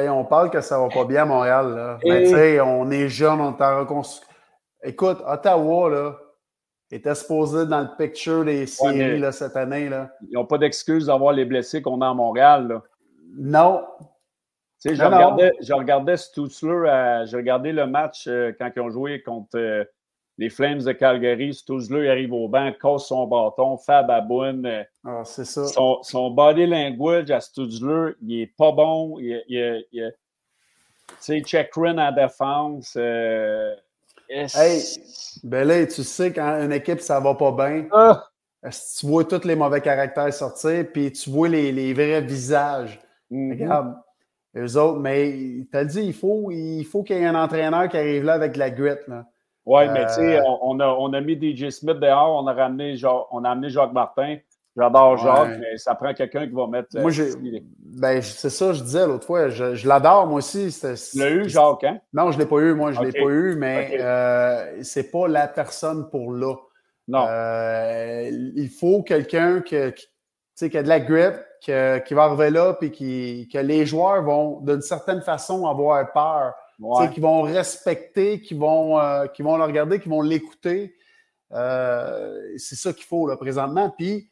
[0.10, 1.76] on parle que ça va pas bien à Montréal.
[1.76, 1.98] Là.
[2.04, 4.34] Mais on est jeune, on est en reconstruction.
[4.84, 6.16] Écoute, Ottawa, là,
[6.92, 9.90] était supposé dans le picture des séries cette année.
[9.90, 10.12] Là.
[10.30, 12.68] Ils n'ont pas d'excuse d'avoir les blessés qu'on a à Montréal.
[12.68, 12.84] Là.
[13.38, 13.84] Non.
[14.82, 18.90] Tu sais, je, regardais, je regardais Stutzler, j'ai regardé le match euh, quand ils ont
[18.90, 19.84] joué contre euh,
[20.38, 24.66] les Flames de Calgary, Stouzler arrive au banc, casse son bâton, Fab Aboune.
[24.66, 25.66] Euh, ah, c'est ça.
[25.66, 29.18] Son, son, body language à Stouzler, il est pas bon.
[29.20, 30.14] Il, il, il,
[31.08, 32.98] tu sais, check en défense.
[34.32, 34.84] Euh, hey,
[35.44, 38.24] ben tu sais, quand une équipe, ça va pas bien, ah!
[38.64, 43.00] tu vois tous les mauvais caractères sortir, puis tu vois les, les vrais visages?
[43.32, 43.52] Mm-hmm.
[43.52, 43.96] Regarde,
[44.58, 47.98] eux autres, mais tu as dit, il faut qu'il faut y ait un entraîneur qui
[47.98, 48.96] arrive là avec la grit.
[49.08, 49.26] Là.
[49.66, 52.54] Oui, mais tu sais, euh, on a, on a mis DJ Smith dehors, on a
[52.54, 52.96] ramené
[53.32, 54.38] on a amené Jacques Martin.
[54.78, 57.00] J'adore Jacques, mais ça prend quelqu'un qui va mettre.
[57.00, 57.32] Moi, j'ai.
[57.80, 59.50] Ben, c'est ça, je disais l'autre fois.
[59.50, 60.76] Je, l'adore, moi aussi.
[60.80, 62.00] Tu l'as eu, Jacques, hein?
[62.14, 62.74] Non, je ne l'ai pas eu.
[62.74, 66.56] Moi, je ne l'ai pas eu, mais euh, c'est pas la personne pour là.
[67.08, 67.26] Non.
[67.30, 69.78] Euh, il faut quelqu'un qui,
[70.56, 74.60] qui a de la grip, qui va arriver là, puis qui, que les joueurs vont,
[74.62, 76.54] d'une certaine façon, avoir peur
[77.14, 80.96] qui vont respecter, qui vont, euh, qui vont le regarder, qui vont l'écouter.
[81.52, 83.94] Euh, c'est ça qu'il faut là, présentement.
[83.98, 84.30] Puis,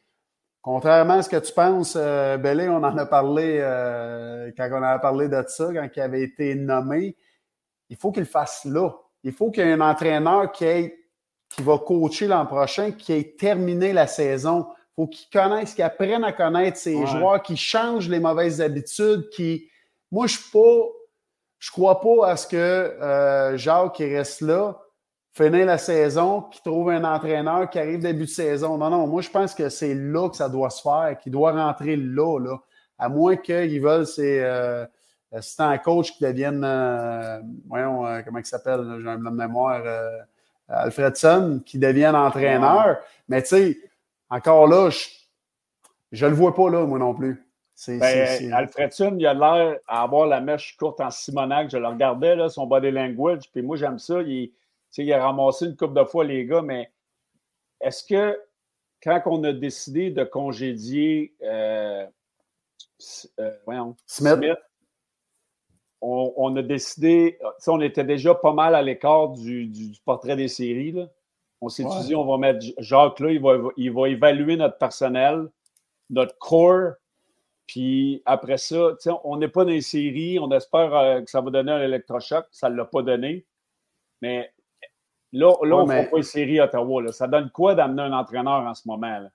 [0.64, 2.36] contrairement à ce que tu penses, euh,
[2.68, 6.54] on en a parlé euh, quand on a parlé de ça, quand il avait été
[6.54, 7.16] nommé.
[7.90, 8.90] Il faut qu'il le fasse là.
[9.22, 10.90] Il faut qu'il y ait un entraîneur qui,
[11.50, 14.66] qui va coacher l'an prochain, qui ait terminé la saison.
[14.70, 19.28] Il faut qu'il connaisse, qu'il apprenne à connaître ses joueurs, qu'il change les mauvaises habitudes,
[19.30, 19.68] qui.
[20.10, 20.88] Moi, je ne suis pas
[21.64, 24.78] je crois pas à ce que euh, Jacques reste là,
[25.34, 28.78] finit la saison, qui trouve un entraîneur qui arrive début de saison.
[28.78, 31.52] Non, non, moi je pense que c'est là que ça doit se faire, qu'il doit
[31.52, 32.56] rentrer là, là.
[32.96, 34.86] À moins qu'ils veulent c'est euh,
[35.58, 39.82] un coach qui devienne euh, voyons, euh, comment il s'appelle, j'ai un blanc de mémoire,
[40.68, 42.98] Alfredson, qui devienne entraîneur.
[43.28, 43.78] Mais tu sais,
[44.30, 44.90] encore là,
[46.12, 47.44] je ne le vois pas là, moi non plus.
[47.88, 51.70] Ben, Alfredson, il a l'air d'avoir la mèche courte en Simonac.
[51.70, 54.22] Je le regardais, là, son body language, puis moi, j'aime ça.
[54.22, 54.52] Il,
[54.96, 56.90] il, a ramassé une coupe de fois les gars, mais
[57.80, 58.40] est-ce que
[59.02, 62.06] quand on a décidé de congédier euh,
[63.38, 64.56] euh, Smith,
[66.00, 69.70] on, a décidé, on était déjà pas mal à l'écart du,
[70.04, 70.92] portrait des séries.
[70.92, 71.08] Là.
[71.60, 75.48] On s'est dit, on va mettre Jacques là, il va, il va évaluer notre personnel,
[76.10, 76.94] notre core
[77.66, 80.38] puis après ça, on n'est pas dans les séries.
[80.38, 82.46] On espère euh, que ça va donner un électrochoc.
[82.50, 83.46] Ça ne l'a pas donné.
[84.20, 84.52] Mais
[85.34, 87.02] là, là on ne fait pas les séries à Ottawa.
[87.02, 87.12] Là.
[87.12, 89.18] Ça donne quoi d'amener un entraîneur en ce moment?
[89.18, 89.28] Là?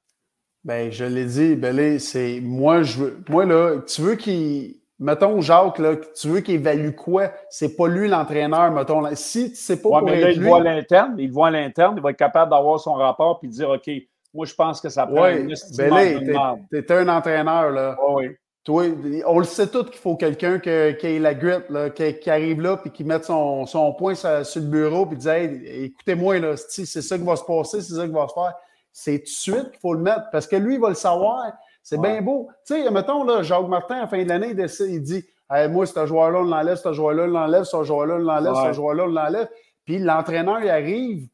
[0.64, 3.24] Ben, je l'ai dit, ben c'est moi, je veux.
[3.30, 4.76] Moi, là, tu veux qu'il.
[5.02, 7.32] Mettons, Jacques, là, tu veux qu'il évalue quoi?
[7.50, 9.04] C'est pas lui l'entraîneur, mettons.
[9.16, 12.10] Si tu sais pas ouais, mais là, il voit l'interne, il voit l'interne, il va
[12.10, 13.90] être capable d'avoir son rapport puis dire OK,
[14.34, 17.98] moi, je pense que ça prend oui, ben tu es, un entraîneur, là.
[18.14, 18.36] oui.
[18.70, 18.86] Toi,
[19.26, 22.78] on le sait tous qu'il faut quelqu'un qui ait la grit, là, qui, arrive là,
[22.78, 26.86] puis qui mette son, son poing sur, le bureau, puis dit hey, écoutez-moi, là, c'est
[26.86, 28.54] ça qui va se passer, c'est ça qui va se faire.
[28.92, 31.52] C'est tout de suite qu'il faut le mettre, parce que lui, il va le savoir.
[31.82, 32.48] C'est bien beau.
[32.64, 35.26] Tu sais, mettons, là, Jacques Martin, à la fin de l'année, il dit
[35.72, 39.04] moi, ce joueur-là, on l'enlève, ce joueur-là, on l'enlève, ce joueur-là, on l'enlève, ce joueur-là,
[39.06, 39.50] on l'enlève.
[39.84, 41.28] Puis l'entraîneur, il arrive,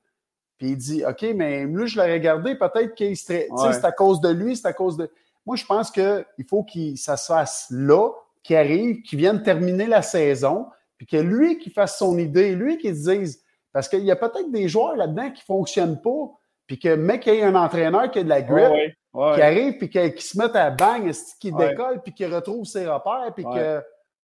[0.58, 3.50] puis il dit OK, mais lui, je l'ai regardé, peut-être qu'il serait.
[3.58, 5.12] Tu sais, c'est à cause de lui, c'est à cause de.
[5.46, 8.10] Moi, je pense qu'il faut que ça se fasse là,
[8.44, 12.78] qu'il arrive, qu'il vienne terminer la saison, puis que lui qui fasse son idée, lui
[12.78, 13.44] qui se dise.
[13.72, 16.32] Parce qu'il y a peut-être des joueurs là-dedans qui ne fonctionnent pas,
[16.66, 18.72] puis que, mais qu'il y ait un entraîneur qui a de la grip,
[19.14, 23.32] qui arrive, puis qui se mette à bang, qui décolle, puis qui retrouve ses repères,
[23.34, 23.80] puis que.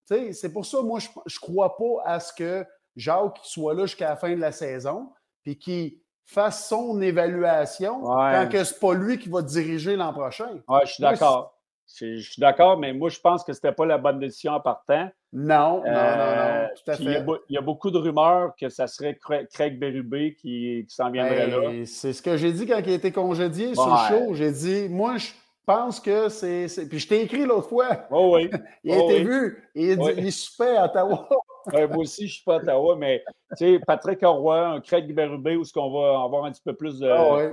[0.07, 3.73] Tu sais, c'est pour ça, moi, je ne crois pas à ce que Jacques soit
[3.73, 5.09] là jusqu'à la fin de la saison,
[5.43, 10.49] puis qui fasse son évaluation quand que c'est pas lui qui va diriger l'an prochain.
[10.67, 11.57] Oui, je suis d'accord.
[11.99, 14.61] Je, suis d'accord, mais moi, je pense que ce n'était pas la bonne décision en
[14.61, 15.09] partant.
[15.33, 17.03] Non, non, non, non, euh, tout à fait.
[17.03, 21.85] Il y, a, beaucoup de rumeurs que ça serait Craig Berube qui, s'en viendrait là.
[21.85, 24.33] C'est ce que j'ai dit quand il a été congédié sur le show.
[24.33, 25.27] J'ai dit, moi, je
[25.65, 26.67] pense que c'est.
[26.89, 28.07] Puis je t'ai écrit l'autre fois.
[28.11, 28.49] Oh oui.
[28.83, 29.69] il a oh été vu.
[29.75, 31.29] Il, est à Ottawa.
[31.73, 33.23] moi aussi, je ne suis pas à Ottawa, mais
[33.57, 36.73] tu sais, Patrick Roy, un Craig Berube, où est-ce qu'on va avoir un petit peu
[36.73, 37.07] plus de.
[37.07, 37.43] Ah oui.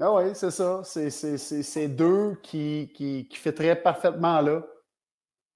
[0.00, 0.82] Ah oui, c'est ça.
[0.84, 4.62] C'est deux qui, qui, qui très parfaitement là.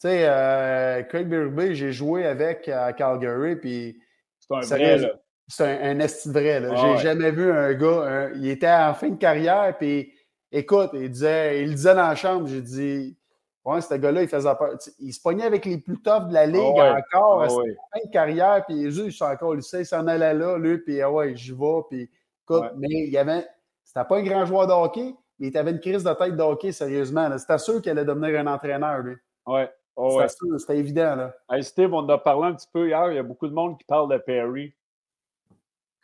[0.01, 4.01] Tu sais, euh, Craig Berube, j'ai joué avec à Calgary, puis.
[4.41, 5.09] C'est un vrai, là.
[5.47, 6.71] C'est un, un esti vrai, là.
[6.77, 8.31] Ah j'ai jamais vu un gars.
[8.35, 10.13] il était en fin de carrière, puis
[10.53, 13.17] écoute, il disait, il disait dans la chambre, j'ai dit.
[13.65, 14.77] Ouais, ce gars-là, il faisait peur.
[14.99, 18.05] Il se pognait avec les plus toughs de la ligue ah encore, à ah fin
[18.05, 20.79] de carrière, puis les yeux, ils sont encore au lycée, il s'en allait là, lui,
[20.79, 22.11] puis ah ouais, j'y vais, puis
[22.43, 23.47] écoute, mais il y avait
[23.93, 26.43] c'était pas un grand joueur de hockey, mais il avait une crise de tête de
[26.43, 27.37] hockey, sérieusement.
[27.37, 29.17] C'était sûr qu'il allait devenir un entraîneur, lui.
[29.47, 29.62] Oui.
[29.97, 31.15] Oh, c'était c'était évident.
[31.15, 31.35] Là.
[31.51, 33.11] Hey, Steve, on en a parlé un petit peu hier.
[33.11, 34.75] Il y a beaucoup de monde qui parle de Perry.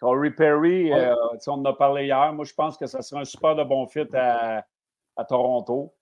[0.01, 1.15] Corey Perry, euh,
[1.47, 2.33] on en a parlé hier.
[2.33, 4.65] Moi, je pense que ça serait un super de bon fit à,
[5.17, 5.93] à Toronto.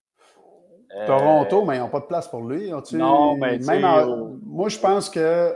[1.06, 2.70] Toronto, mais ils n'ont pas de place pour lui.
[2.92, 5.54] Non, mais même Moi, je pense que.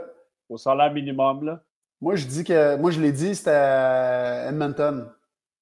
[0.49, 1.61] Au salaire minimum, là.
[2.01, 2.75] Moi, je dis que.
[2.77, 5.09] Moi, je l'ai dit, c'était à Edmonton.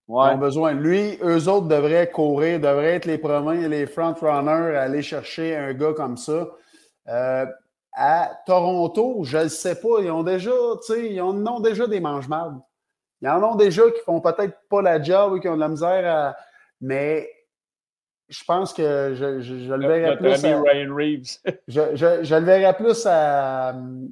[0.07, 0.73] Ils ont besoin.
[0.73, 5.73] Lui, eux autres devraient courir, devraient être les premiers, les front-runners à aller chercher un
[5.73, 6.47] gars comme ça.
[7.07, 7.45] Euh,
[7.93, 10.51] à Toronto, je ne sais pas, ils ont déjà,
[10.85, 11.99] tu sais, ils en ont déjà des
[13.21, 15.59] mange Ils en ont déjà qui font peut-être pas la job ou qui ont de
[15.59, 16.35] la misère à.
[16.81, 17.29] Mais
[18.29, 20.45] je pense que je, je, le verrais plus.
[20.45, 21.39] À, Ryan Reeves.
[21.67, 23.69] je, je, le verrais plus à,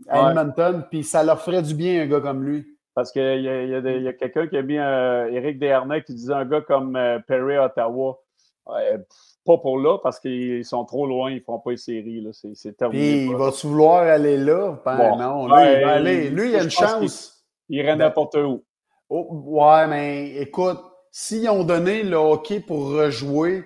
[0.10, 2.65] à Edmonton, puis ça leur ferait du bien un gars comme lui.
[2.96, 6.34] Parce qu'il y a, a, a quelqu'un qui a mis un, Éric Desharnais qui disait
[6.34, 8.17] un gars comme euh, Perry Ottawa.
[8.65, 12.28] pas pour là, parce qu'ils sont trop loin, ils ne font pas les séries.
[12.56, 13.02] C'est terminé.
[13.02, 14.80] Puis, il va-tu vouloir aller là?
[14.84, 16.30] Ben, non, lui, il va aller.
[16.32, 17.46] Lui, il a une chance.
[17.70, 18.63] Il irait n'importe où.
[19.10, 20.80] Oh, ouais, mais écoute,
[21.12, 23.63] s'ils ont donné le hockey pour rejouer,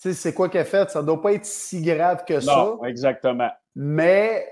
[0.00, 0.90] tu sais, c'est quoi qu'il a fait?
[0.90, 2.56] Ça ne doit pas être si grave que ça.
[2.56, 3.50] Non, exactement.
[3.74, 4.46] Mais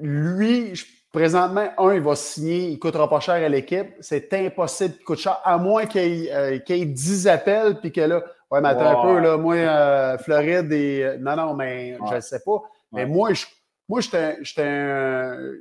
[0.00, 0.74] lui,
[1.14, 3.86] Présentement, un, il va signer, il ne coûtera pas cher à l'équipe.
[4.00, 8.00] C'est impossible qu'il coûte cher, à moins qu'il y, ait, euh, 10 appels, puis que
[8.00, 11.04] là, ouais, mais attends un peu, là, moi, euh, Floride et.
[11.04, 12.60] Euh, non, non, mais je ne sais pas.
[12.90, 13.46] Mais moi, je,
[13.88, 15.52] moi, j'étais un,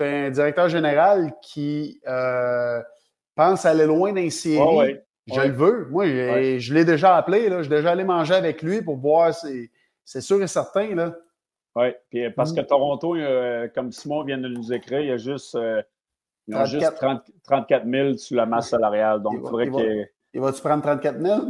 [0.00, 2.00] un, directeur général qui
[3.34, 4.98] pense aller loin d'un série.
[5.26, 5.86] Je le veux.
[5.90, 6.06] Moi,
[6.58, 7.58] je l'ai déjà appelé, là.
[7.58, 9.34] Je suis déjà allé manger avec lui pour voir,
[10.04, 11.14] c'est sûr et certain, là.
[11.76, 12.66] Oui, puis parce que mm.
[12.66, 13.16] Toronto,
[13.74, 15.82] comme Simon vient de nous écrire, il y a juste, euh,
[16.64, 16.92] juste
[17.44, 19.22] 34 000 sur la masse salariale.
[19.22, 20.08] Donc, il, faudrait qu'il.
[20.34, 21.40] Il va-tu prendre 34 000?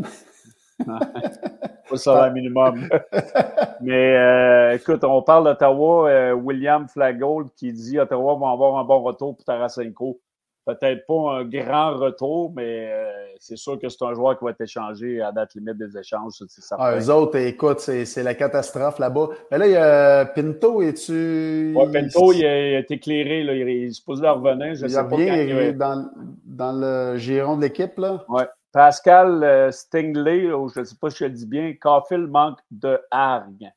[0.84, 2.88] Pas le minimum.
[3.80, 6.10] Mais euh, écoute, on parle d'Ottawa.
[6.10, 10.20] Euh, William Flaggold qui dit Ottawa va avoir un bon retour pour Tarasenko
[10.68, 14.50] peut-être pas un grand retour, mais euh, c'est sûr que c'est un joueur qui va
[14.50, 16.34] être échangé à date limite des échanges.
[16.72, 19.28] Ah, eux autres, écoute, c'est la catastrophe là-bas.
[19.50, 23.44] Mais là, il y a Pinto, et tu Oui, Pinto, il a, été éclairé.
[23.44, 24.74] Là, il est supposé revenir.
[24.74, 26.10] Je il sais pas bien dans,
[26.44, 27.96] dans, le giron de l'équipe.
[27.96, 28.24] là?
[28.28, 28.42] Oui.
[28.72, 33.00] Pascal euh, Stingley, je ne sais pas si je le dis bien, Caulfield manque de
[33.10, 33.72] hargne.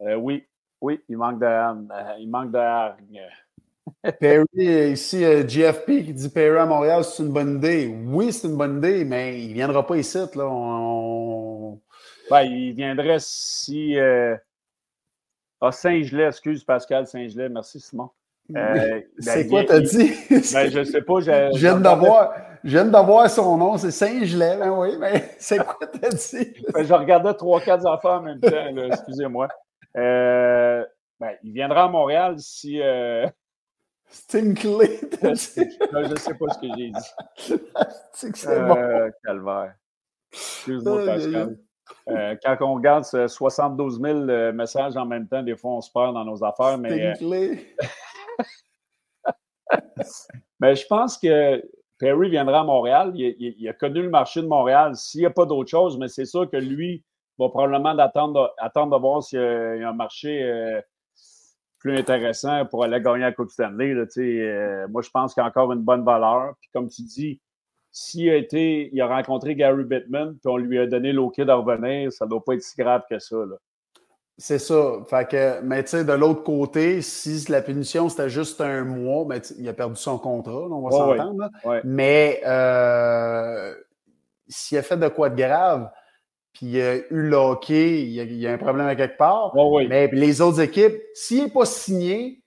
[0.00, 0.46] Euh, oui,
[0.80, 1.88] oui, il manque de hargne.
[2.18, 3.22] il manque de hargne.
[4.20, 7.94] Perry, ici, GFP euh, qui dit Perry à Montréal, c'est une bonne idée.
[8.06, 10.18] Oui, c'est une bonne idée, mais il ne viendra pas ici.
[10.34, 11.76] Là.
[12.30, 13.98] Ben, il viendrait si.
[13.98, 14.36] Euh...
[15.60, 18.10] Ah, Saint-Gelais, excuse Pascal Saint-Gelais, merci Simon.
[18.56, 20.12] Euh, c'est ben, quoi, t'as dit?
[20.30, 21.20] Ben, je sais pas.
[21.20, 22.32] Je, viens d'avoir
[23.28, 24.56] son nom, c'est Saint-Gelais.
[24.58, 26.54] Ben oui, mais c'est quoi, t'as dit?
[26.72, 29.48] Ben, je regardais trois, quatre enfants en même temps, excusez-moi.
[29.96, 30.84] Euh,
[31.18, 32.80] ben, il viendra à Montréal si.
[32.80, 33.26] Euh,
[34.10, 35.00] Stinkley.
[35.22, 36.92] je ne sais pas ce que j'ai dit.
[38.12, 39.12] c'est que c'est euh, bon.
[39.24, 39.74] Calvaire.
[40.32, 41.58] Excuse-moi, Pascal.
[42.08, 45.90] Euh, quand on regarde 72 000 euh, messages en même temps, des fois, on se
[45.90, 46.78] perd dans nos affaires.
[46.78, 47.14] Mais,
[50.60, 51.62] mais je pense que
[52.00, 53.12] Perry viendra à Montréal.
[53.14, 54.96] Il, a connu le marché de Montréal.
[54.96, 57.04] S'il n'y a pas d'autre chose, mais c'est sûr que lui
[57.38, 59.42] va probablement attendre, attendre de voir s'il y,
[59.84, 60.80] a un marché
[61.80, 63.94] plus intéressant pour aller gagner la Coupe Stanley.
[63.94, 66.54] Euh, moi, je pense qu'il a encore une bonne valeur.
[66.60, 67.40] Puis comme tu dis,
[67.90, 71.50] s'il a été, il a rencontré Gary Bittman, puis on lui a donné l'OK de
[71.50, 73.36] revenir, ça ne doit pas être si grave que ça.
[74.42, 74.92] C'est ça.
[75.10, 79.26] Fait que, mais tu sais, de l'autre côté, si la punition c'était juste un mois,
[79.26, 81.50] ben, il a perdu son contrat, on va s'entendre.
[81.84, 83.74] Mais euh,
[84.48, 85.90] s'il a fait de quoi de grave,
[86.54, 89.54] puis il a eu le hockey, il y a, un problème à quelque part.
[89.86, 92.42] mais les autres équipes, s'il n'est pas signé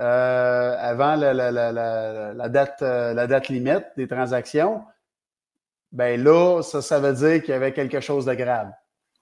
[0.00, 4.82] euh, avant la, la, date, euh, la date limite des transactions,
[5.92, 8.70] ben là, ça, ça veut dire qu'il y avait quelque chose de grave.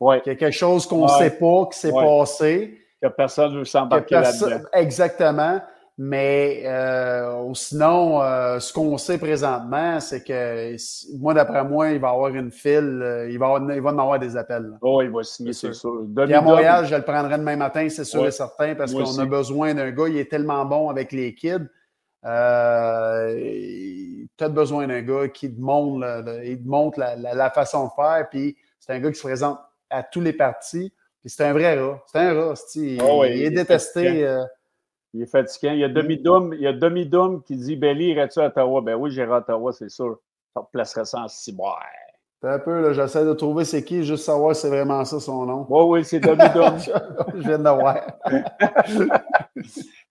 [0.01, 0.20] Ouais.
[0.20, 2.78] Qu'il y a quelque chose qu'on ne sait pas qui s'est passé.
[3.03, 4.64] Que personne ne veut s'embarquer là-dedans.
[4.72, 5.61] Exactement.
[5.97, 10.74] Mais euh, sinon, euh, ce qu'on sait présentement, c'est que
[11.20, 13.99] moi, d'après moi, il va y avoir une file, euh, il, va il va en
[13.99, 14.76] avoir des appels.
[14.80, 16.05] Oh, il va signer, c'est sûr.
[16.18, 19.72] à Montréal, je le prendrai demain matin, c'est sûr et certain, parce qu'on a besoin
[19.72, 21.68] d'un gars, il est tellement bon avec les kids.
[22.24, 23.34] Euh,
[24.36, 28.26] peut-être besoin d'un gars qui te montre, il te montre la, la, façon de faire,
[28.30, 29.59] puis c'est un gars qui se présente
[29.95, 30.92] à tous les partis.
[31.20, 32.03] Puis c'est un vrai rat.
[32.07, 32.55] C'est un rat.
[32.74, 34.26] Il, oh il, est détesté.
[34.26, 34.45] Euh.
[35.14, 35.72] Il est fatiguant.
[35.72, 38.80] Il y a demi-doom, il qui dit Belly, irais-tu à Ottawa?
[38.80, 40.18] Ben oui, j'irai à Ottawa, c'est sûr.
[40.53, 41.80] Ça replacerait ça en ciboire.
[42.42, 45.47] un peu, là, j'essaie de trouver c'est qui, juste savoir si c'est vraiment ça son
[45.47, 45.66] nom.
[45.70, 46.78] Oui, oui, c'est demi-doom.
[47.34, 48.01] je viens de voir.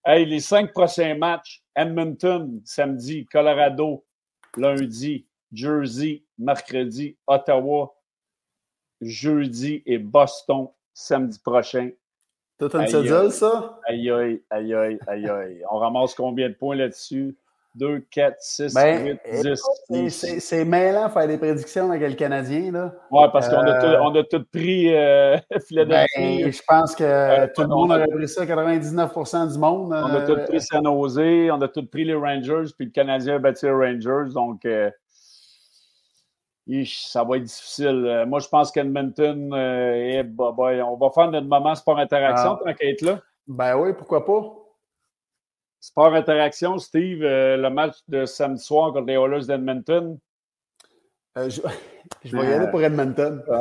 [0.05, 4.05] hey, les cinq prochains matchs Edmonton, samedi, Colorado,
[4.57, 7.93] lundi, Jersey, mercredi, Ottawa,
[9.05, 11.89] jeudi et Boston samedi prochain.
[12.59, 13.79] Tout un cédule, ça?
[13.85, 15.63] Aïe, aïe, aïe, aïe, aïe, aïe.
[15.71, 17.35] On ramasse combien de points là-dessus?
[17.75, 19.19] 2, 4, 6, 8,
[19.89, 20.39] 10.
[20.39, 22.71] C'est mêlant faire des prédictions avec le Canadien.
[22.71, 22.93] Là.
[23.09, 25.37] Oui, parce qu'on a, euh, a tout pris euh,
[25.67, 26.43] Philadelphie.
[26.43, 29.91] Ben, je pense que tout le monde aurait pris ça, 99% du monde.
[29.91, 32.91] On a tout euh, pris San Jose, on a tout pris les Rangers, puis le
[32.91, 34.33] Canadien a battu les Rangers.
[34.33, 34.67] Donc,
[36.69, 38.05] euh, ça va être difficile.
[38.05, 42.59] Euh, moi, je pense qu'Edmonton, euh, bah, bah, on va faire notre moment sport interaction,
[42.65, 42.73] ah.
[42.79, 43.19] être là.
[43.47, 44.55] Ben oui, pourquoi pas?
[45.79, 50.17] Sport interaction, Steve, euh, le match de samedi soir contre les Oilers d'Edmonton.
[51.35, 51.61] je,
[52.23, 53.43] vais y aller pour Edmonton.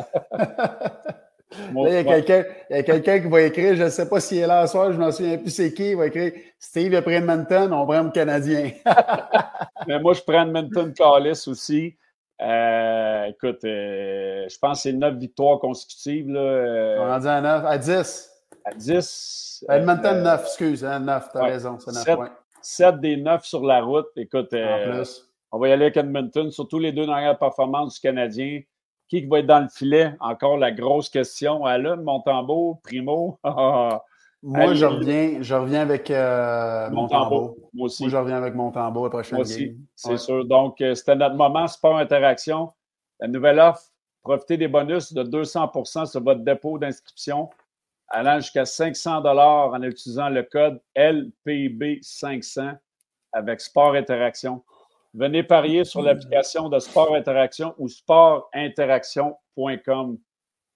[1.74, 4.72] il y a quelqu'un qui va écrire, je ne sais pas s'il est là ce
[4.72, 7.84] soir, je ne m'en souviens plus c'est qui, il va écrire Steve pour Edmonton, on
[7.86, 8.70] prend le Canadien.
[9.88, 11.96] Mais moi, je prends Edmonton Callis aussi.
[12.42, 16.28] Euh, écoute, euh, je pense que c'est 9 victoires consécutives.
[16.28, 18.30] Là, euh, On en dit à 9, à 10.
[18.64, 19.64] À 10.
[19.68, 22.30] Edmonton 9, excuse, hein, 9, tu as raison, c'est 9 points.
[22.60, 24.08] 7 des 9 sur la route.
[24.16, 24.54] Écoute,
[25.52, 28.62] on va y aller avec Edmonton, surtout les deux dernières performances du Canadien.
[29.08, 30.14] Qui va être dans le filet?
[30.20, 31.66] Encore la grosse question.
[31.66, 33.38] Alain, Montembeau, Primo.
[34.42, 37.56] Moi, je reviens, je reviens avec euh, mon tambour.
[37.72, 38.02] Moi aussi.
[38.02, 40.44] Moi, je reviens avec mon tambour à prochaine Moi aussi, c'est sûr.
[40.44, 42.72] Donc, euh, c'était notre moment Sport Interaction.
[43.20, 43.84] La nouvelle offre,
[44.22, 47.50] profitez des bonus de 200% sur votre dépôt d'inscription,
[48.08, 52.78] allant jusqu'à 500 en utilisant le code LPB500
[53.32, 54.64] avec Sport Interaction.
[55.14, 60.18] Venez parier sur l'application de Sport Interaction ou sportinteraction.com.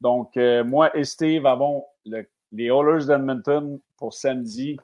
[0.01, 4.77] Donc, euh, moi et Steve avons le les Oilers d'Edmonton pour samedi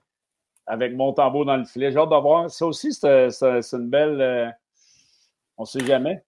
[0.66, 1.90] avec Montembeau dans le filet.
[1.90, 2.50] J'ai hâte de voir.
[2.50, 3.28] Ça aussi, c'est
[3.72, 4.20] une belle.
[4.20, 4.48] Euh,
[5.58, 6.22] on ne sait jamais.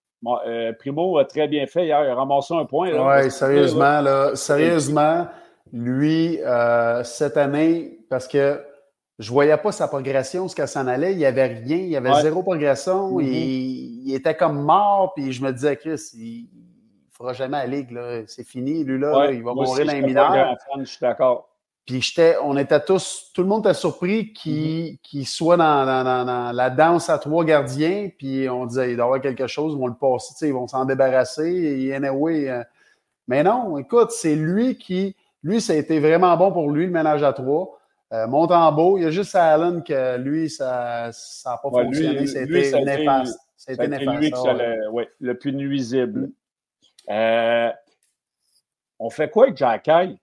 [0.46, 2.02] Euh, Primo a très bien fait hier.
[2.04, 2.90] Il a ramassé un point.
[2.92, 4.00] Oui, sérieusement.
[4.00, 5.26] Là, sérieusement,
[5.72, 8.60] lui, euh, cette année, parce que
[9.18, 11.12] je ne voyais pas sa progression, ce qu'elle s'en allait.
[11.12, 11.76] Il n'y avait rien.
[11.76, 13.18] Il y avait zéro progression.
[13.18, 14.04] Mm-hmm.
[14.06, 15.12] il, était comme mort.
[15.14, 16.48] Puis je me disais, Chris, il
[17.16, 18.24] fera jamais la ligue.
[18.26, 18.84] C'est fini.
[18.84, 20.56] Lui, là, il va mourir dans les mineurs.
[20.78, 21.48] Je suis d'accord.
[21.86, 25.26] Puis j'étais, on était tous, tout le monde était surpris qu'il mm-hmm.
[25.26, 28.08] soit dans, dans, la danse à trois gardiens.
[28.16, 30.66] Puis on disait, il doit y avoir quelque chose, ils vont le passer, ils vont
[30.66, 31.44] s'en débarrasser.
[31.44, 32.62] Et anyway, euh,
[33.28, 36.92] mais non, écoute, c'est lui qui, lui, ça a été vraiment bon pour lui, le
[36.92, 37.78] ménage à trois.
[38.12, 41.10] Euh, Montembeau, il y a juste Allen que lui, ça
[41.44, 42.26] n'a pas fonctionné.
[42.26, 43.38] C'était néfaste.
[43.56, 44.48] C'était lui qui
[44.90, 45.08] ouais.
[45.20, 46.30] le plus nuisible.
[47.10, 47.70] Euh,
[48.98, 50.18] on fait quoi avec Jacky?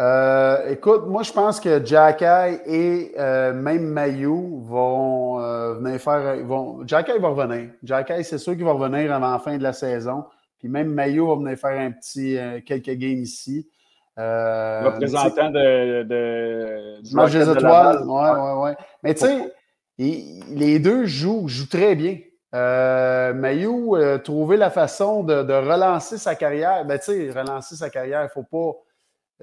[0.00, 2.24] Euh, écoute, moi, je pense que Jacky
[2.66, 5.38] et euh, même Mayou vont
[5.74, 6.44] venir faire.
[6.44, 7.70] Vont, Jacky va revenir.
[7.82, 10.24] Jacky, c'est sûr qu'il va revenir avant la fin de la saison.
[10.58, 13.68] Puis même Mayou va venir faire un petit quelques games ici.
[14.16, 18.02] Représentant de, de, du match des étoiles.
[18.04, 18.76] Ouais, ouais, ouais.
[19.02, 19.52] Mais tu sais,
[19.98, 22.18] les deux jouent, jouent très bien.
[22.54, 26.84] Euh, Mayou, euh, trouver la façon de, relancer sa carrière?
[26.84, 28.78] Ben, tu sais, relancer sa carrière, il ne faut pas.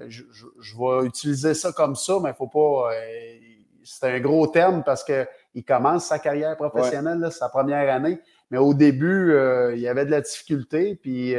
[0.08, 0.22] Je,
[0.76, 2.92] vais utiliser ça comme ça, mais il ne faut pas.
[2.92, 3.38] Euh,
[3.84, 8.20] c'est un gros terme parce qu'il commence sa carrière professionnelle, sa première année.
[8.50, 9.32] Mais au début,
[9.74, 10.96] il y avait de la difficulté.
[10.96, 11.36] Puis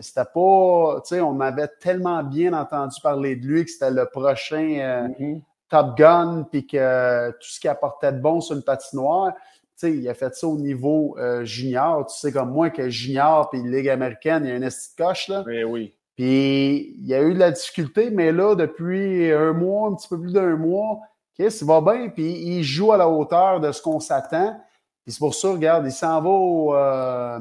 [0.00, 4.04] c'était pas, tu sais, on avait tellement bien entendu parler de lui que c'était le
[4.04, 5.40] prochain mm-hmm.
[5.70, 9.32] Top Gun, puis que tout ce qui apportait de bon sur une patinoire.
[9.78, 12.06] Tu sais, il a fait ça au niveau junior.
[12.06, 15.04] Tu sais comme moi que junior puis Ligue américaine, il y a un esti de
[15.04, 15.44] coche, là.
[15.46, 15.94] Oui, oui.
[16.16, 20.08] Puis il y a eu de la difficulté, mais là, depuis un mois, un petit
[20.08, 20.98] peu plus d'un mois,
[21.38, 24.60] Chris, il va bien, puis il joue à la hauteur de ce qu'on s'attend.
[25.04, 27.38] Puis c'est pour ça, regarde, il s'en va au, euh,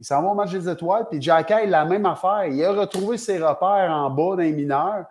[0.00, 1.06] il s'en va au match des étoiles.
[1.10, 2.46] Puis Jack il la même affaire.
[2.46, 5.04] Il a retrouvé ses repères en bas d'un mineur.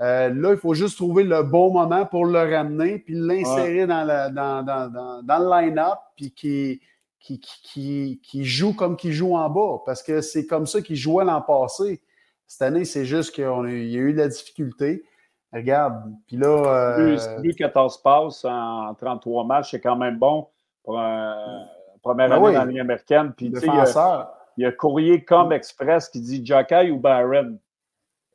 [0.00, 4.06] Euh, là, il faut juste trouver le bon moment pour le ramener, puis l'insérer dans,
[4.06, 6.80] dans, dans, dans, le line-up, puis qui,
[7.20, 9.82] qui, qui, qui, joue comme qu'il joue en bas.
[9.84, 12.02] Parce que c'est comme ça qu'il jouait l'an passé.
[12.46, 15.04] Cette année, c'est juste qu'il y a eu de la difficulté.
[15.52, 16.98] Regarde, puis là.
[16.98, 17.52] Euh...
[17.56, 20.48] 14 passes en 33 matchs, c'est quand même bon
[20.82, 21.66] pour un
[22.02, 23.32] première ben année dans la Ligue américaine.
[23.36, 27.58] Puis, il, y a, il y a Courrier comme Express qui dit Jacky ou Byron.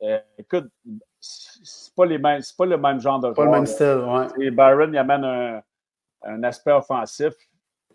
[0.02, 0.68] Euh, écoute,
[1.20, 4.26] c'est pas, les mêmes, pas le même genre de Pas le même style, ouais.
[4.44, 5.62] Et Byron, il amène un,
[6.24, 7.34] un aspect offensif.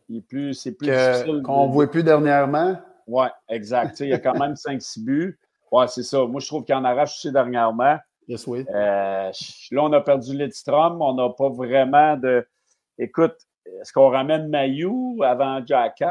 [0.10, 1.42] Il est plus, c'est plus difficile.
[1.44, 2.78] Qu'on ne voit plus dernièrement?
[3.08, 4.00] Oui, exact.
[4.00, 5.40] il y a quand même 5-6 buts.
[5.72, 6.26] Ouais, c'est ça.
[6.26, 7.98] Moi, je trouve qu'il en arrache aussi dernièrement.
[8.28, 8.66] Yes, oui.
[8.70, 9.32] Euh,
[9.72, 11.02] là, on a perdu Lidstrom.
[11.02, 12.46] On n'a pas vraiment de.
[12.98, 13.36] Écoute,
[13.82, 16.06] est-ce qu'on ramène Mayou avant Jacky?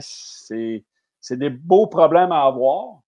[0.00, 3.00] C'est des beaux problèmes à avoir.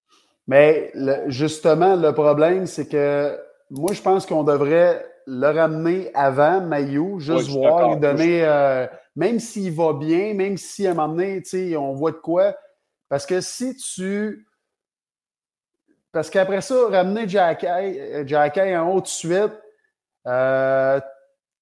[0.46, 0.92] Mais
[1.26, 3.38] justement, le problème, c'est que
[3.70, 8.86] moi, je pense qu'on devrait le ramener avant Mayou, juste voir, lui donner, euh,
[9.16, 12.54] même s'il va bien, même si à un moment donné, on voit de quoi.
[13.08, 14.46] Parce que si tu
[16.12, 19.52] parce qu'après ça, ramener Jacky euh, en haut de suite,
[20.26, 20.98] euh,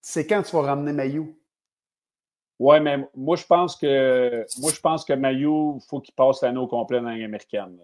[0.00, 1.36] c'est quand tu vas ramener Mayou?
[2.60, 5.12] Oui, mais moi, je pense que moi, je pense que
[5.88, 7.76] faut qu'il passe l'année au complet dans l'année américaine.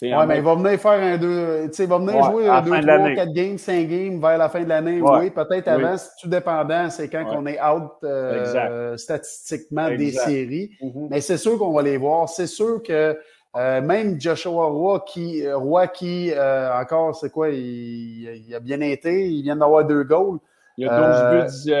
[0.00, 1.70] Oui, mais il va venir faire un deux.
[1.76, 4.68] Il va venir jouer un 2, 3, 4 games, 5 games vers la fin de
[4.68, 5.00] l'année.
[5.02, 10.70] Oui, peut-être avant, c'est tout dépendant, c'est quand on est out euh, statistiquement des séries.
[10.80, 11.08] Mm-hmm.
[11.10, 12.28] Mais c'est sûr qu'on va les voir.
[12.28, 13.18] C'est sûr que
[13.56, 18.80] euh, même Joshua Roy qui, euh, Roy qui euh, encore, c'est quoi, il, a bien
[18.80, 20.38] été, il vient d'avoir deux goals.
[20.76, 21.72] Il y a 12 buts,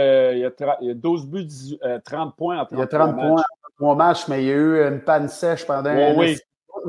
[0.82, 3.94] il y a 12 buts 30 points en 30 Il y a 30 points en
[3.94, 6.36] 3 matchs, mais il y a eu une panne sèche pendant un oui.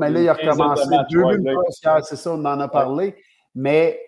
[0.00, 1.54] Mais là, il a recommencé deux buts
[2.02, 3.14] c'est ça, on en a parlé.
[3.54, 4.00] Mais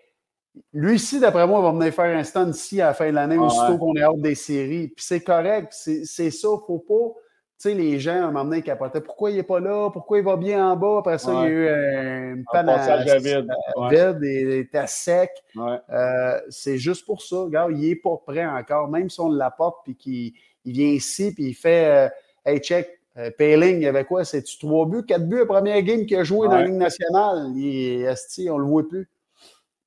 [0.72, 3.14] lui ici, d'après moi, il va venir faire un stand ici à la fin de
[3.14, 4.88] l'année, aussitôt qu'on est hors des séries.
[4.88, 6.30] Puis c'est correct, c'est ça, il ne
[6.66, 7.20] faut pas
[7.62, 9.00] tu sais, les gens, à un moment donné, capotaient.
[9.00, 9.88] Pourquoi il n'est pas là?
[9.92, 10.98] Pourquoi il va bien en bas?
[10.98, 13.48] Après ça, il y a eu une panne à vide.
[13.88, 15.30] vide il était sec.
[15.56, 17.36] Euh, c'est juste pour ça.
[17.36, 18.88] Regarde, il n'est pas prêt encore.
[18.88, 20.32] Même si on l'apporte puis qu'il
[20.64, 22.08] vient ici puis il fait euh,
[22.44, 22.88] Hey, check,
[23.18, 24.24] euh, Payling, il y avait quoi?
[24.24, 27.52] C'est-tu trois buts, quatre buts, la première game qu'il a joué dans la Ligue nationale?
[27.54, 29.10] Il est on ne le voit plus.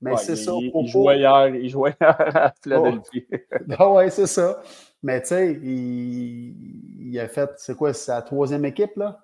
[0.02, 0.52] Mais c'est ça.
[0.60, 3.26] Il, il, jouait hier, il jouait à Philadelphie.
[3.80, 3.98] Oh.
[3.98, 4.62] oui, c'est ça.
[5.02, 9.20] Mais tu sais, il, a fait, c'est quoi, sa troisième équipe, là?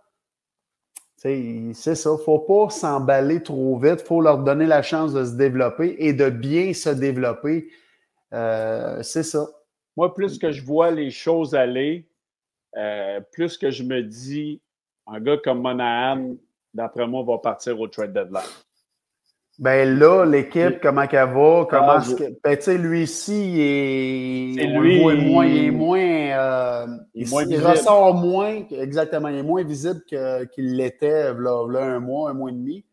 [1.18, 5.14] C'est ça, il ne faut pas s'emballer trop vite, il faut leur donner la chance
[5.14, 7.70] de se développer et de bien se développer.
[8.34, 9.48] Euh, c'est ça.
[9.96, 12.08] Moi, plus que je vois les choses aller,
[13.32, 14.62] plus que je me dis,
[15.08, 16.36] un gars comme Monahan,
[16.74, 18.42] d'après moi, va partir au trade deadline.
[19.60, 21.68] Ben là, l'équipe, comment qu'elle va?
[21.70, 22.24] Comment ah, que...
[22.44, 27.60] Ben, tu sais, lui ici, il est, lui, moins, il est moins, euh, il, il
[27.60, 32.50] ressort moins, exactement, il est moins visible qu'il l'était là, là, un mois, un mois
[32.50, 32.86] et demi.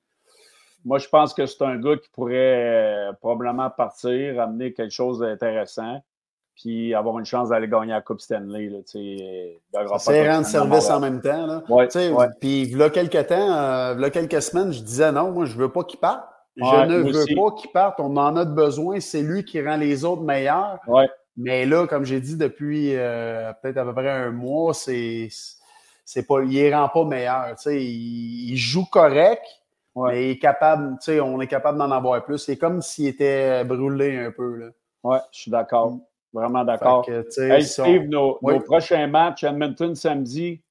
[0.85, 5.21] Moi, je pense que c'est un gars qui pourrait euh, probablement partir, amener quelque chose
[5.21, 6.03] d'intéressant,
[6.59, 8.69] puis avoir une chance d'aller gagner la Coupe Stanley.
[8.69, 11.47] Là, c'est rendre service en même temps.
[11.47, 11.63] Là.
[11.69, 12.27] Ouais, ouais.
[12.41, 15.31] Puis, il y a quelques temps, euh, il y a quelques semaines, je disais non,
[15.31, 16.25] moi, je ne veux pas qu'il parte.
[16.57, 18.01] Je ne veux pas qu'il parte.
[18.01, 18.99] On en a besoin.
[18.99, 20.81] C'est lui qui rend les autres meilleurs.
[21.37, 25.29] Mais là, comme j'ai dit depuis euh, peut-être à peu près un mois, c'est
[26.05, 27.55] c'est pas, il ne rend pas meilleur.
[27.67, 29.45] Il, il, joue correct,
[29.95, 32.39] mais il est capable, on est capable d'en avoir plus.
[32.39, 34.73] C'est comme s'il était brûlé un peu.
[35.05, 35.99] Oui, je suis d'accord.
[36.33, 37.09] Vraiment d'accord.
[37.09, 40.63] Hey, Steve, nos, prochains matchs, Edmonton samedi,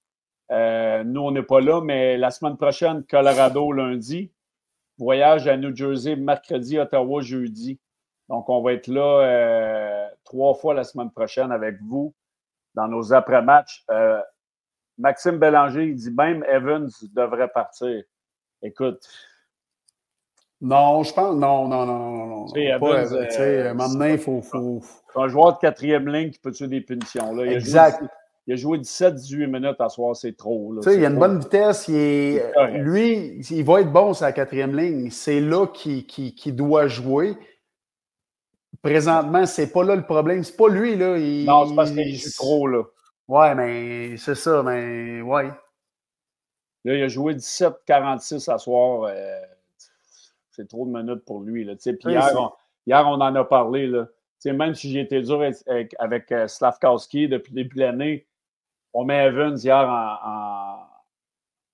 [0.51, 4.31] euh, nous, on n'est pas là, mais la semaine prochaine, Colorado lundi.
[4.97, 7.79] Voyage à New Jersey mercredi, Ottawa jeudi.
[8.29, 12.13] Donc, on va être là euh, trois fois la semaine prochaine avec vous
[12.73, 13.83] dans nos après-matchs.
[13.91, 14.21] Euh,
[14.97, 18.03] Maxime Bélanger, il dit même Evans devrait partir.
[18.63, 19.07] Écoute.
[20.61, 21.35] Non, je pense.
[21.35, 22.45] Non, non, non, non, non.
[22.47, 24.81] Tu sais, maintenant, il faut, faut.
[25.15, 27.33] Un joueur de quatrième ligne qui peut tuer des punitions.
[27.35, 27.45] Là.
[27.45, 28.03] exact.
[28.45, 30.73] il a joué 17-18 minutes à soir, c'est trop.
[30.81, 31.87] Tu sais, il a une bonne vitesse.
[31.87, 35.11] Il est, lui, il va être bon sur la quatrième ligne.
[35.11, 37.35] C'est là qu'il doit jouer.
[38.81, 40.43] Présentement, c'est pas là le problème.
[40.43, 41.17] C'est pas lui, là.
[41.17, 42.83] non, c'est parce qu'il joue trop, là.
[43.27, 45.51] Ouais, mais c'est ça, mais ouais.
[46.85, 49.09] Là, il a joué 17-46 à soir.
[49.09, 49.41] Euh,
[50.57, 51.63] c'est trop de minutes pour lui.
[51.63, 51.75] Là.
[51.75, 52.51] Puis hier, on,
[52.87, 53.85] hier, on en a parlé.
[53.85, 54.07] Là.
[54.45, 58.27] même si j'ai été dur avec, avec euh, Slavkowski depuis le début de l'année,
[58.93, 60.87] on met Evans hier en,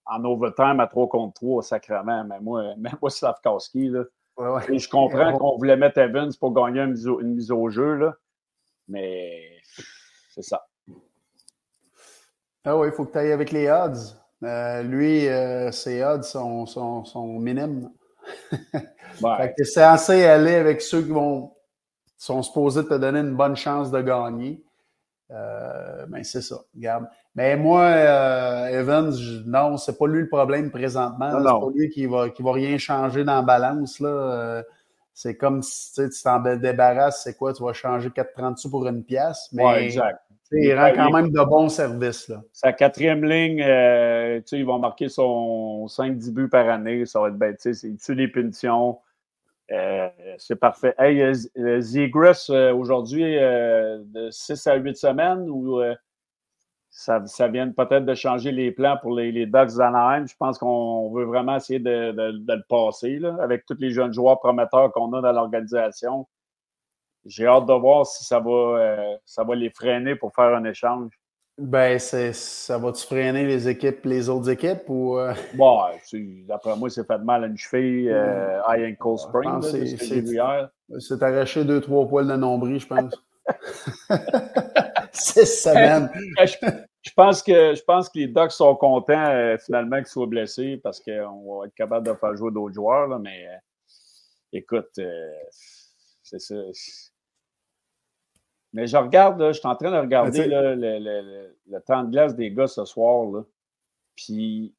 [0.06, 2.26] en, overtime à 3 contre 3, sacrément.
[2.26, 4.04] Mais moi, même moi Slavkowski, là,
[4.70, 7.70] Et je comprends qu'on voulait mettre Evans pour gagner une mise au, une mise au
[7.70, 8.16] jeu, là,
[8.90, 9.58] mais
[10.30, 10.68] c'est ça.
[12.66, 14.18] Ah oui, il faut que tu ailles avec les odds.
[14.44, 17.90] Euh, lui, euh, ses odds sont, sont, sont minimes.
[19.22, 19.54] Ouais.
[19.58, 21.52] c'est censé aller avec ceux qui vont
[22.24, 24.64] sont supposés te donner une bonne chance de gagner.
[25.32, 27.06] Euh, ben c'est ça, regarde.
[27.36, 29.12] Mais moi, euh, Evans,
[29.46, 31.32] non, c'est pas lui le problème présentement.
[31.32, 34.00] C'est pas lui qui va, qui va rien changer dans la balance.
[34.00, 34.10] Là.
[34.10, 34.64] Euh,
[35.14, 37.54] c'est comme si tu t'en débarrasses, c'est quoi?
[37.54, 39.50] Tu vas changer 4,30 sous pour une pièce.
[39.52, 40.22] Mais ouais, exact.
[40.54, 42.28] Il rend quand même de bons services.
[42.28, 42.42] Là.
[42.52, 47.06] Sa quatrième ligne, euh, il va marquer son 5-10 buts par année.
[47.06, 47.64] Ça va être bête.
[47.66, 48.98] Il tue les punitions.
[49.72, 50.94] Euh, c'est parfait.
[50.98, 55.82] Hey, euh, euh, aujourd'hui, de 6 à 8 semaines, ou
[56.90, 60.26] ça, ça, vient peut-être de changer les plans pour les, les Ducks d'Anaheim.
[60.28, 64.14] Je pense qu'on veut vraiment essayer de, de, le passer là, avec tous les jeunes
[64.14, 66.28] joueurs prometteurs qu'on a dans l'organisation.
[67.26, 71.12] J'ai hâte de voir si ça va, ça va les freiner pour faire un échange.
[71.60, 75.20] Ben, ça va-tu freiner les équipes, les autres équipes ou.
[75.20, 75.36] Euh?
[75.54, 75.82] Bon,
[76.48, 79.62] d'après moi, c'est fait de mal à une cheville, euh, high ankle spring,
[81.00, 83.14] c'est arraché deux, trois poils de nombril, je pense.
[85.12, 86.10] c'est ça même.
[86.44, 90.80] Je, pense que, je pense que les Ducks sont contents euh, finalement qu'ils soient blessés
[90.82, 93.46] parce qu'on va être capable de faire jouer d'autres joueurs, là, mais
[94.52, 95.00] écoute,
[96.24, 96.56] c'est ça
[98.74, 102.68] mais je regarde, je suis en train de regarder le, temps de glace des gars
[102.68, 103.26] ce soir.
[103.32, 103.44] Là.
[104.16, 104.74] Puis,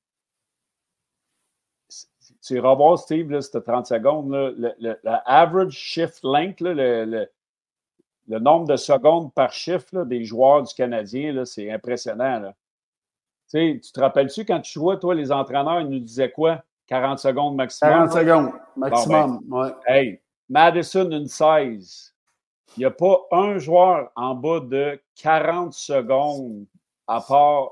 [2.43, 4.31] tu iras voir, Steve, là, c'était 30 secondes.
[4.31, 7.29] le, average shift length, le,
[8.29, 12.53] nombre de secondes par chiffre des joueurs du Canadien, c'est impressionnant.
[13.51, 16.65] Tu te rappelles-tu quand tu jouais, toi, les entraîneurs, ils nous disaient quoi?
[16.89, 18.09] 40 secondes maximum?
[18.09, 22.14] 40 secondes maximum, ben, Hey, Madison, une 16.
[22.77, 26.67] Il n'y a pas un joueur en bas de 40 secondes
[27.07, 27.71] à part.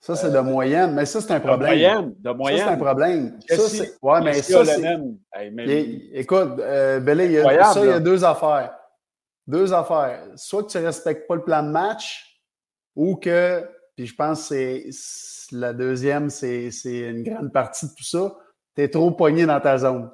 [0.00, 1.60] Ça, c'est de moyenne, mais ça, c'est un problème.
[1.60, 2.58] De moyenne, de moyenne.
[2.58, 3.38] Ça, c'est un problème.
[3.48, 6.12] ça, ouais, mais ça, c'est...
[6.12, 8.76] Écoute, euh, il y a, ça, il y a deux affaires.
[9.46, 10.20] Deux affaires.
[10.36, 12.42] Soit que tu ne respectes pas le plan de match,
[12.94, 13.66] ou que,
[13.96, 18.36] puis je pense que c'est la deuxième, c'est une grande partie de tout ça,
[18.76, 20.10] tu es trop poigné dans ta zone.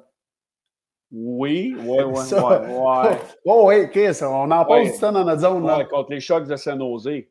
[1.11, 2.33] Oui, oui, oui.
[2.33, 5.65] Ouais, oh, oui, Chris, on en passe du temps dans notre zone.
[5.65, 5.83] Là.
[5.85, 7.29] contre les chocs de Saint-Nosé.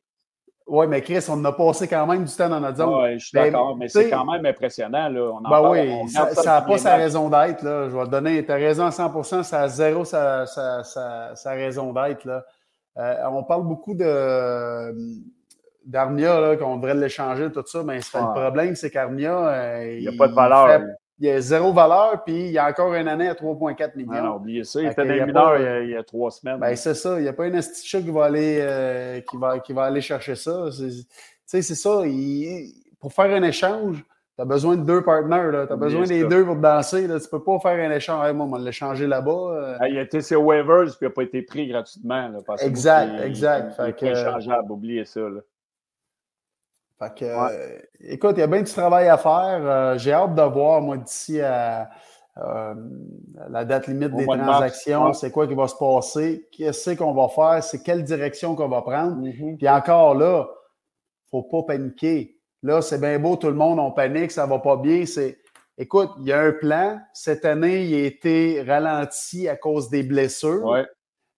[0.66, 3.02] Oui, mais Chris, on a passé quand même du temps dans notre zone.
[3.02, 5.08] Oui, je suis d'accord, mais c'est quand même impressionnant.
[5.08, 5.32] Là.
[5.32, 7.62] On ben oui, ça n'a pas sa raison d'être.
[7.62, 10.84] Je vais te donner, tu as raison à 100% ça a zéro sa, sa,
[11.34, 12.28] sa, raison d'être.
[12.98, 14.94] Euh, on parle beaucoup de
[15.84, 19.48] d'Armia, qu'on devrait l'échanger, tout ça, mais le problème, c'est qu'Armia.
[19.48, 20.82] Euh, il n'y a pas de valeur
[21.20, 24.24] il y a zéro valeur, puis il y a encore une année à 3,4 millions.
[24.24, 24.80] Non, oubliez ça.
[24.80, 26.58] Il était mineur il, y a trois semaines.
[26.58, 27.18] Ben, c'est ça.
[27.18, 30.00] Il n'y a pas une institution qui va aller, euh, qui va, qui va aller
[30.00, 30.68] chercher ça.
[30.74, 30.90] Tu
[31.44, 32.02] sais, c'est ça.
[32.98, 34.02] pour faire un échange,
[34.34, 35.66] tu as besoin de deux partenaires.
[35.66, 37.06] Tu as besoin des deux pour te danser.
[37.06, 37.20] Là.
[37.20, 38.32] Tu ne peux pas faire un échange.
[38.32, 39.76] moi, on va l'échanger là-bas.
[39.82, 39.88] Euh.
[39.90, 42.28] il a été sur waivers puis il n'a pas été pris gratuitement.
[42.28, 43.74] Là, exact, exact.
[43.78, 44.72] Il, est échangeable.
[44.72, 45.20] Oubliez ça.
[45.20, 45.40] Là.
[47.00, 49.60] Fait que, euh, écoute, il y a bien du travail à faire.
[49.62, 51.88] Euh, j'ai hâte de voir, moi, d'ici à
[52.36, 52.74] euh,
[53.48, 57.64] la date limite des transactions, c'est quoi qui va se passer, qu'est-ce qu'on va faire,
[57.64, 59.16] c'est quelle direction qu'on va prendre.
[59.16, 59.56] Mm-hmm.
[59.56, 60.46] Puis encore là,
[61.32, 62.36] il ne faut pas paniquer.
[62.62, 65.06] Là, c'est bien beau, tout le monde, on panique, ça ne va pas bien.
[65.06, 65.38] C'est,
[65.78, 67.00] écoute, il y a un plan.
[67.14, 70.64] Cette année, il a été ralenti à cause des blessures.
[70.64, 70.84] Ouais.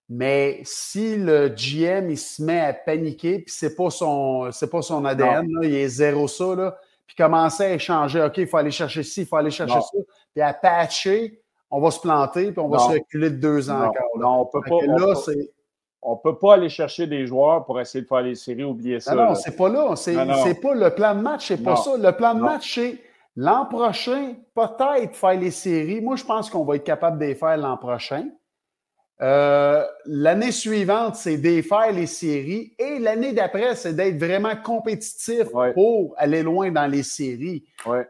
[0.09, 4.83] Mais si le GM il se met à paniquer, puis c'est pas son c'est pas
[4.83, 6.77] son ADN, il est zéro ça, là,
[7.07, 9.99] puis commencer à échanger, OK, il faut aller chercher ci, il faut aller chercher ça,
[10.35, 11.41] puis à patcher,
[11.71, 14.11] on va se planter, puis on va se reculer de deux ans encore.
[14.19, 14.77] Non, on peut pas.
[16.05, 19.15] On peut, pas aller chercher des joueurs pour essayer de faire les séries, oublier ça.
[19.15, 19.95] Non, non, c'est pas là.
[19.95, 21.97] C'est pas le plan de match, c'est pas ça.
[21.97, 22.99] Le plan de match, c'est
[23.37, 26.01] l'an prochain, peut-être faire les séries.
[26.01, 28.27] Moi, je pense qu'on va être capable de les faire l'an prochain.
[29.23, 32.75] Euh, l'année suivante, c'est défaire les séries.
[32.79, 35.45] Et l'année d'après, c'est d'être vraiment compétitif
[35.75, 37.65] pour aller loin dans les séries.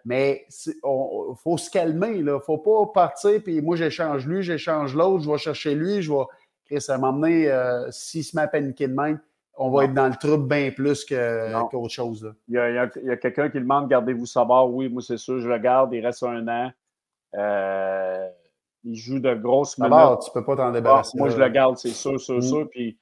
[0.06, 2.12] Mais il faut se calmer.
[2.16, 3.42] Il ne faut pas partir.
[3.42, 6.24] Puis moi, j'échange lui, j'échange l'autre, je vais chercher lui, je vais.
[6.64, 9.18] Chris, à m'emmener, euh, s'il se met à paniquer de même,
[9.58, 12.32] on va être dans le trouble bien plus qu'autre chose.
[12.48, 15.92] Il y a, quelqu'un qui demande gardez-vous ça Oui, moi, c'est sûr, je le garde.
[15.92, 16.72] Il reste un an.
[17.34, 18.28] Euh,
[18.84, 20.20] il joue de grosses minutes.
[20.24, 21.12] tu peux pas t'en débarrasser.
[21.14, 22.42] Ah, moi, je le garde, c'est sûr, sûr, mm.
[22.42, 22.70] sûr.
[22.70, 22.98] Puis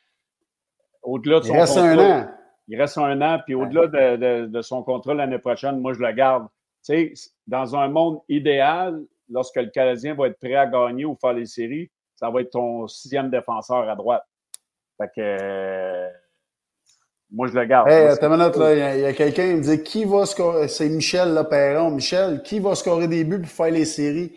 [1.02, 2.28] au-delà de son il reste un an.
[2.68, 3.40] Il reste un an.
[3.44, 3.86] Puis au-delà
[4.46, 6.46] de, son contrat l'année prochaine, moi, je le garde.
[6.84, 11.16] Tu sais, dans un monde idéal, lorsque le Canadien va être prêt à gagner ou
[11.20, 14.24] faire les séries, ça va être ton sixième défenseur à droite.
[14.98, 15.20] Fait que.
[15.20, 16.08] Euh,
[17.32, 17.88] moi, je le garde.
[17.88, 18.96] Hey, minute, là.
[18.96, 20.66] Il y a, quelqu'un qui me dit qui va scorer.
[20.68, 21.90] C'est Michel Perron.
[21.92, 24.32] Michel, qui va scorer des buts pour faire les séries?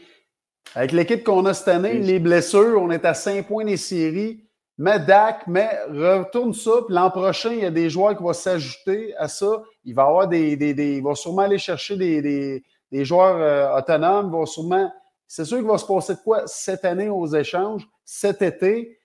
[0.76, 4.44] Avec l'équipe qu'on a cette année, les blessures, on est à 5 points des séries.
[4.78, 6.72] Mais Dak, mais retourne ça.
[6.86, 9.62] Puis l'an prochain, il y a des joueurs qui vont s'ajouter à ça.
[9.86, 13.38] Il va avoir des, des, des il va sûrement aller chercher des, des, des joueurs
[13.38, 14.32] euh, autonomes.
[14.34, 14.92] Il va sûrement,
[15.28, 18.98] c'est sûr qu'il va se passer de quoi cette année aux échanges, cet été.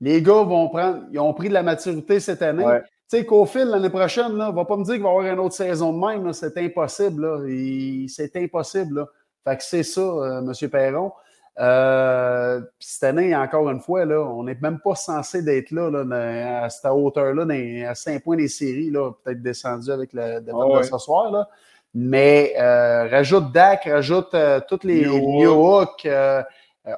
[0.00, 2.64] Les gars vont prendre, ils ont pris de la maturité cette année.
[3.10, 5.26] Tu sais, qu'au fil l'année prochaine, là, va pas me dire qu'il va y avoir
[5.26, 6.32] une autre saison de même.
[6.32, 8.08] C'est impossible.
[8.08, 9.00] C'est impossible.
[9.00, 9.06] Là.
[9.44, 10.70] Fait que c'est ça, euh, M.
[10.70, 11.12] Perron.
[11.58, 16.62] Euh, cette année, encore une fois, là, on n'est même pas censé d'être là, là,
[16.62, 17.44] à cette hauteur-là,
[17.88, 21.30] à 5 points des séries, peut-être descendu avec le débat de ce soir.
[21.30, 21.48] Là.
[21.94, 25.84] Mais euh, rajoute Dak, rajoute euh, toutes les New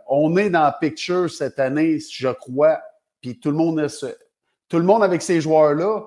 [0.07, 2.80] on est dans la picture cette année, je crois.
[3.20, 3.86] Puis tout le monde,
[4.68, 6.05] tout le monde avec ces joueurs-là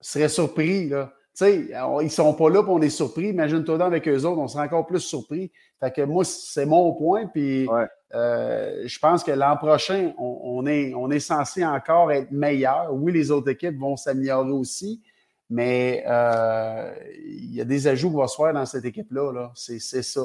[0.00, 0.88] serait surpris.
[0.88, 1.12] Là.
[1.36, 1.68] Tu sais,
[2.02, 3.30] ils sont pas là, puis on est surpris.
[3.30, 5.50] Imagine-toi avec eux autres, on sera encore plus surpris.
[5.80, 7.26] Fait que moi, c'est mon point.
[7.26, 7.68] Puis
[8.14, 12.94] euh, je pense que l'an prochain, on, est, on est censé encore être meilleur.
[12.94, 15.02] Oui, les autres équipes vont s'améliorer aussi,
[15.50, 16.94] mais euh,
[17.26, 19.32] il y a des ajouts qui vont se faire dans cette équipe-là.
[19.32, 20.22] -là, c'est ça.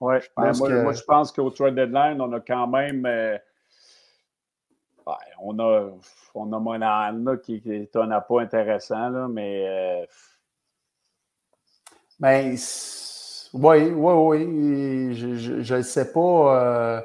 [0.00, 3.06] Oui, moi, moi, je pense qu'au trade deadline, on a quand même.
[3.06, 3.38] Euh,
[5.40, 5.90] on a,
[6.34, 10.08] on a Monahan qui, est un appât intéressant, là, mais
[12.22, 12.56] ben,
[13.52, 15.14] oui, oui, oui.
[15.14, 17.00] Je ne sais pas euh,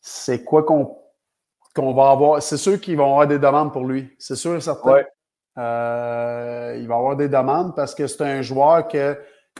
[0.00, 2.42] c'est quoi qu'on va avoir.
[2.42, 4.10] C'est sûr qu'ils vont avoir des demandes pour lui.
[4.18, 5.04] C'est sûr et certain.
[5.58, 9.16] Euh, il va avoir des demandes parce que c'est un joueur que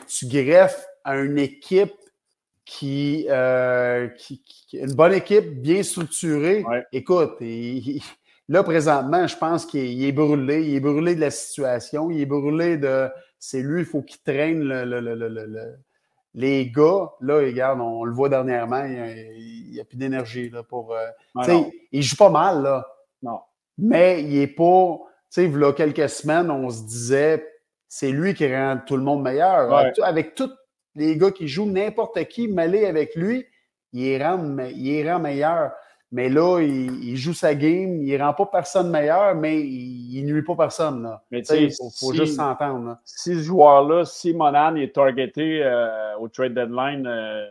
[0.08, 1.94] tu greffes à une équipe
[2.64, 4.42] qui, euh, qui,
[4.72, 6.64] une bonne équipe bien structurée.
[6.90, 7.38] Écoute,
[8.48, 10.66] là présentement, je pense qu'il est brûlé.
[10.66, 12.10] Il est brûlé de la situation.
[12.10, 13.08] Il est brûlé de
[13.40, 14.62] c'est lui, il faut qu'il traîne
[16.34, 17.10] les gars.
[17.20, 20.92] Là, regarde, on, le voit dernièrement, il n'y a, plus d'énergie pour.
[20.92, 21.46] Euh, ah
[21.90, 22.86] il joue pas mal, là.
[23.22, 23.40] Non.
[23.78, 24.98] Mais il n'est pas.
[25.32, 27.46] Tu sais, il y a quelques semaines, on se disait,
[27.88, 29.72] c'est lui qui rend tout le monde meilleur.
[30.02, 30.50] Avec, tous
[30.94, 33.46] les gars qui jouent, n'importe qui mêlé avec lui,
[33.92, 35.72] il rend, il rend meilleur.
[36.12, 40.56] Mais là, il, joue sa game, il rend pas personne meilleur, mais il, nuit pas
[40.56, 41.04] personne.
[41.04, 41.22] Là.
[41.30, 42.98] Mais il faut, juste s'entendre.
[43.04, 47.48] Si ce joueur-là, si Monan est targeté euh, au trade deadline euh,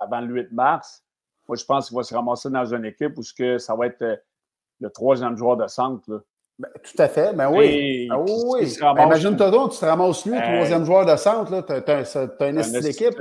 [0.00, 1.04] avant le 8 mars,
[1.46, 4.02] moi, je pense qu'il va se ramasser dans une équipe où que ça va être
[4.02, 4.16] euh,
[4.80, 6.10] le troisième joueur de centre.
[6.10, 6.18] Là.
[6.56, 7.34] Ben, tout à fait.
[7.34, 8.06] Ben oui.
[8.10, 8.76] Ah oui.
[8.80, 11.64] Ben, imagine-toi donc, tu te ramasses lui, troisième joueur de centre.
[11.66, 13.18] Tu as, un estime d'équipe.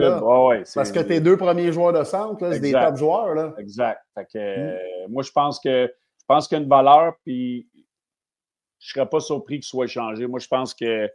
[0.75, 3.33] parce que tes deux premiers joueurs de centre, c'est des top joueurs.
[3.33, 3.53] Là.
[3.57, 4.01] Exact.
[4.13, 4.69] Fait que, mm.
[4.69, 4.77] euh,
[5.09, 7.67] moi, je pense que je pense qu'il y a une valeur, puis
[8.79, 10.27] je ne serais pas surpris qu'il soit échangé.
[10.27, 11.09] Moi, je pense que.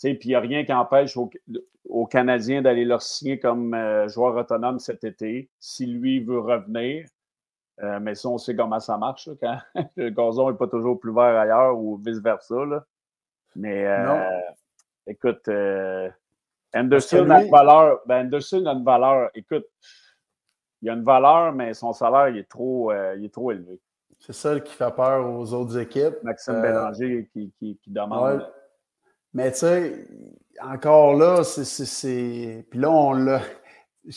[0.00, 4.34] Puis il n'y a rien qui empêche aux, Canadiens d'aller leur signer comme euh, joueur
[4.36, 5.48] autonome cet été.
[5.60, 7.06] Si lui veut revenir,
[7.80, 9.58] euh, mais ça, on sait comment ça marche quand
[9.96, 12.84] le gazon n'est pas toujours plus vert ailleurs ou vice-versa.
[13.56, 14.40] Mais euh,
[15.06, 16.08] écoute, euh,
[16.74, 18.00] Anderson a une valeur.
[18.06, 19.30] Ben Anderson a une valeur.
[19.34, 19.66] Écoute,
[20.80, 23.80] il a une valeur, mais son salaire il est trop, il est trop élevé.
[24.18, 26.14] C'est ça qui fait peur aux autres équipes.
[26.22, 28.48] Maxime Bélanger qui, qui, demande.
[29.34, 30.06] Mais tu sais,
[30.60, 32.66] encore là, c'est.
[32.70, 33.40] Puis là, on l'a.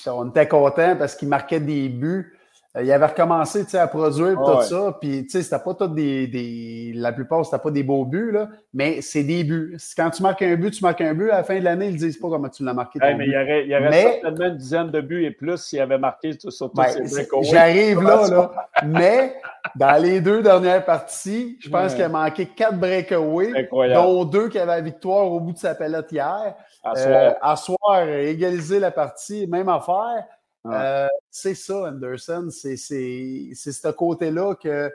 [0.07, 2.37] On était content parce qu'il marquait des buts.
[2.75, 4.97] Euh, il avait recommencé à produire tout ça.
[4.99, 9.01] Puis, c'était pas tout des, des, La plupart, c'était pas des beaux buts, là, mais
[9.01, 9.77] c'est des buts.
[9.95, 11.29] Quand tu marques un but, tu marques un but.
[11.29, 12.99] À la fin de l'année, ils disent pas comment tu l'as marqué.
[13.01, 15.79] mais il y aurait, il y aurait certainement une dizaine de buts et plus s'il
[15.79, 18.51] avait marqué sur tous ces J'arrive là, là.
[18.85, 19.35] mais
[19.75, 24.59] dans les deux dernières parties, je pense qu'il a manqué quatre breakaways, dont deux qui
[24.59, 26.55] avaient la victoire au bout de sa palette hier.
[26.83, 27.07] À soir.
[27.07, 30.25] Euh, à soir, égaliser la partie, même affaire.
[30.65, 32.47] Euh, c'est ça, Anderson.
[32.49, 34.91] C'est ce côté-là que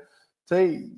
[0.49, 0.91] tu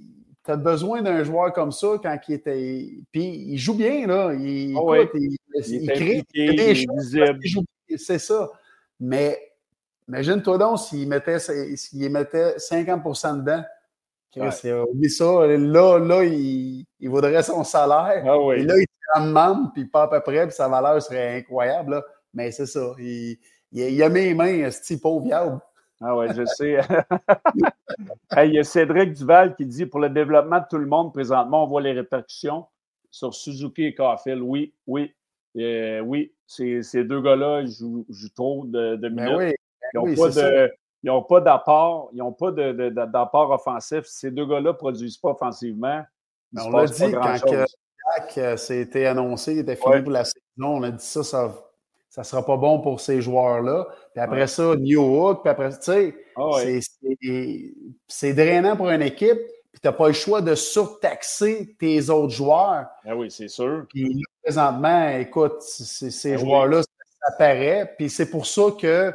[0.47, 2.91] as besoin d'un joueur comme ça quand il était.
[3.11, 4.33] Puis il joue bien, là.
[4.35, 7.17] Il, oh il, il, crée des choses.
[7.97, 8.51] C'est ça.
[8.99, 9.39] Mais
[10.09, 11.39] imagine-toi donc s'il mettait,
[12.09, 13.65] mettait 50% dedans.
[14.35, 14.73] Ouais.
[14.73, 15.47] Oublie ça.
[15.47, 18.25] Là, là il, il vaudrait son salaire.
[18.27, 18.57] Ah oui.
[18.57, 21.93] Et là, il te demande, puis pas à peu près, puis sa valeur serait incroyable.
[21.93, 22.05] Là.
[22.33, 22.95] Mais c'est ça.
[22.99, 23.39] Il,
[23.73, 25.61] il, a mes mains, ce pauvre viable.
[26.01, 26.79] Ah oui, je sais.
[28.45, 31.65] il y a Cédric Duval qui dit pour le développement de tout le monde, présentement,
[31.65, 32.67] on voit les répercussions
[33.11, 34.43] sur Suzuki et Caulfield.
[34.43, 35.15] Oui, oui.
[35.57, 39.57] Euh, oui, ces, ces deux gars-là jouent, jouent, trop de, de ben minutes.
[39.95, 44.05] ils n'ont pas d'apport, ils n'ont pas d'apport offensif.
[44.07, 46.03] Ces deux gars-là ne produisent pas offensivement.
[46.53, 50.41] Ben, on l'a dit quand Jack euh, s'était annoncé, il était fini pour la saison.
[50.59, 51.55] On a dit ça, ça
[52.13, 53.87] ça ne sera pas bon pour ces joueurs-là.
[54.13, 56.61] Puis après ça, New Hook, puis après, tu sais, ah
[58.07, 59.41] c'est drainant pour une équipe.
[59.73, 62.85] Puis tu n'as pas le choix de surtaxer tes autres joueurs.
[63.07, 63.87] Ah oui, c'est sûr.
[63.89, 67.95] Puis présentement, écoute, ces ah joueurs-là, ça, paraît.
[67.97, 69.15] Puis c'est pour ça que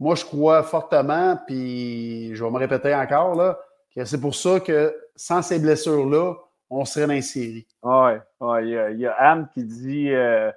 [0.00, 3.58] moi, je crois fortement, puis je vais me répéter encore, là,
[3.94, 6.36] que c'est pour ça que sans ces blessures-là,
[6.70, 7.66] on serait dans les séries.
[7.82, 10.50] Oui, ouais, il, y a, Anne qui dit euh,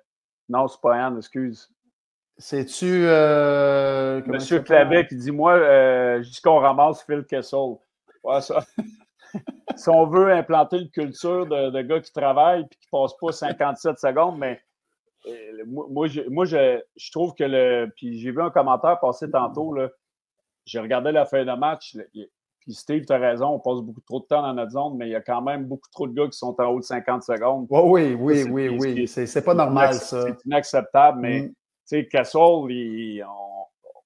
[0.52, 1.70] non, c'est pas Anne, excuse.
[2.38, 3.06] C'est-tu.
[3.06, 7.78] Euh, Monsieur Clavet qui dit Moi, euh, je dis qu'on ramasse Phil Kessel.
[8.42, 8.66] ça.
[9.78, 13.32] si on veut implanter une culture de, gars qui travaillent et qui ne passent pas
[13.32, 14.60] 57 secondes, mais
[15.28, 16.82] euh, moi, je, moi je,
[17.12, 17.90] trouve que le.
[17.96, 19.74] Puis j'ai vu un commentaire passer tantôt.
[20.66, 21.96] J'ai regardé la fin de match.
[22.62, 25.08] Puis Steve, tu as raison, on passe beaucoup trop de temps dans notre zone, mais
[25.08, 27.24] il y a quand même beaucoup trop de gars qui sont en haut de 50
[27.24, 27.66] secondes.
[27.70, 29.08] oui, oui, oui, oui.
[29.08, 30.28] C'est pas normal, ça.
[30.28, 31.48] C'est inacceptable, mais mm.
[31.48, 31.54] tu
[31.86, 32.72] sais, Cassol,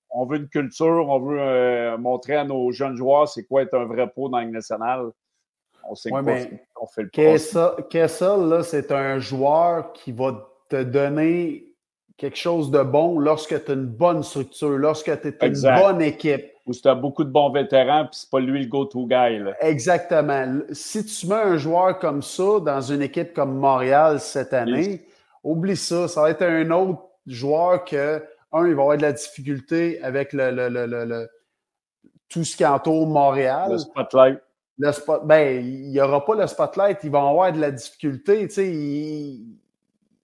[0.10, 3.74] on, veut une culture, on veut euh, montrer à nos jeunes joueurs c'est quoi être
[3.74, 5.12] un vrai pro dans le national.
[5.88, 11.76] On sait ouais, on fait le Kessel, là, c'est un joueur qui va te donner
[12.16, 16.02] quelque chose de bon lorsque tu as une bonne structure, lorsque tu es une bonne
[16.02, 19.42] équipe où tu as beaucoup de bons vétérans, puis c'est pas lui le go-to guy.
[19.62, 20.62] Exactement.
[20.72, 25.06] Si tu mets un joueur comme ça dans une équipe comme Montréal cette année,
[25.44, 26.08] oublie ça.
[26.08, 30.34] Ça va être un autre joueur que, un, il va avoir de la difficulté avec
[30.34, 31.30] le, le, le,
[32.30, 33.72] tout ce qui entoure Montréal.
[33.72, 34.40] Le spotlight.
[34.78, 38.46] Le spot, ben, il n'y aura pas le spotlight, il va avoir de la difficulté.
[38.48, 39.58] Tu sais, il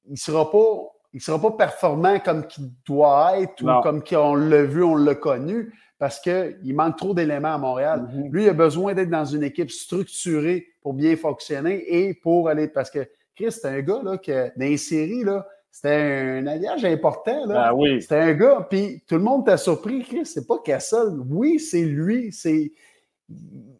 [0.09, 4.35] ne sera pas il ne sera pas performant comme qu'il doit être ou comme on
[4.35, 8.09] l'a vu, on l'a connu parce qu'il manque trop d'éléments à Montréal.
[8.11, 8.31] Mm-hmm.
[8.31, 12.67] Lui, il a besoin d'être dans une équipe structurée pour bien fonctionner et pour aller.
[12.67, 16.83] Parce que Chris, c'est un gars là, que dans les séries, là, c'était un alliage
[16.85, 17.45] important.
[17.45, 17.65] Là.
[17.67, 18.01] Ah oui.
[18.01, 21.19] C'était un gars, puis tout le monde t'a surpris, Chris, c'est pas Cassel.
[21.29, 22.71] Oui, c'est lui, c'est.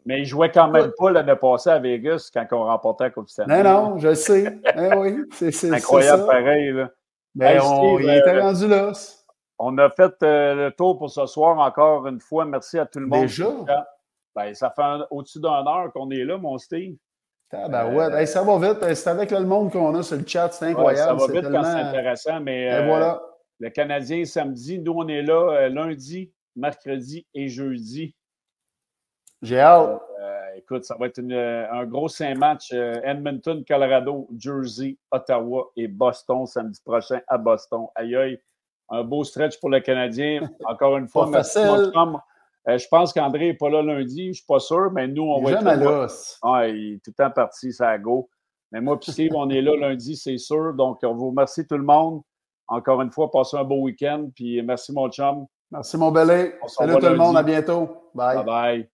[0.06, 3.30] Mais il jouait quand même pas l'année passée à Vegas quand on remportait la Coupe
[3.30, 3.64] Stanley.
[3.64, 4.60] Non, non, je sais.
[4.76, 6.70] eh oui, c'est incroyable pareil.
[6.70, 6.88] Là.
[7.34, 8.92] Mais on, il était euh, rendu là.
[9.64, 12.44] On a fait euh, le tour pour ce soir encore une fois.
[12.44, 13.22] Merci à tout le monde.
[13.22, 13.46] Déjà?
[14.34, 16.96] Ben, ça fait au-dessus d'une heure qu'on est là, mon Steve.
[17.52, 18.94] Ah, ben ouais, ça va vite.
[18.94, 21.20] C'est avec le monde qu'on a sur le chat, c'est incroyable.
[21.20, 23.22] ça va vite quand c'est intéressant, mais euh, voilà.
[23.60, 28.16] le Canadien samedi, nous on est là euh, lundi, mercredi et jeudi.
[29.42, 30.00] J'ai hâte.
[30.56, 32.72] écoute, ça va être un gros saint match.
[32.72, 37.86] Edmonton, Colorado, Jersey, Ottawa et Boston samedi prochain à Boston.
[37.94, 38.40] Aïe aïe
[38.90, 40.48] un beau stretch pour le Canadien.
[40.66, 41.58] Encore une fois, merci,
[42.68, 45.24] euh, je pense qu'André n'est pas là lundi, je ne suis pas sûr, mais nous,
[45.24, 45.64] on va être
[46.42, 48.28] Ah, il est tout le temps parti, ça à go.
[48.70, 50.72] Mais moi et Steve, on est là lundi, c'est sûr.
[50.74, 52.22] Donc, on vous remercie tout le monde.
[52.68, 54.28] Encore une fois, passez un beau week-end.
[54.34, 55.46] Puis merci, mon chum.
[55.70, 56.54] Merci, mon belé.
[56.68, 58.10] Salut tout le monde, à bientôt.
[58.14, 58.36] Bye.
[58.36, 58.91] Bye bye.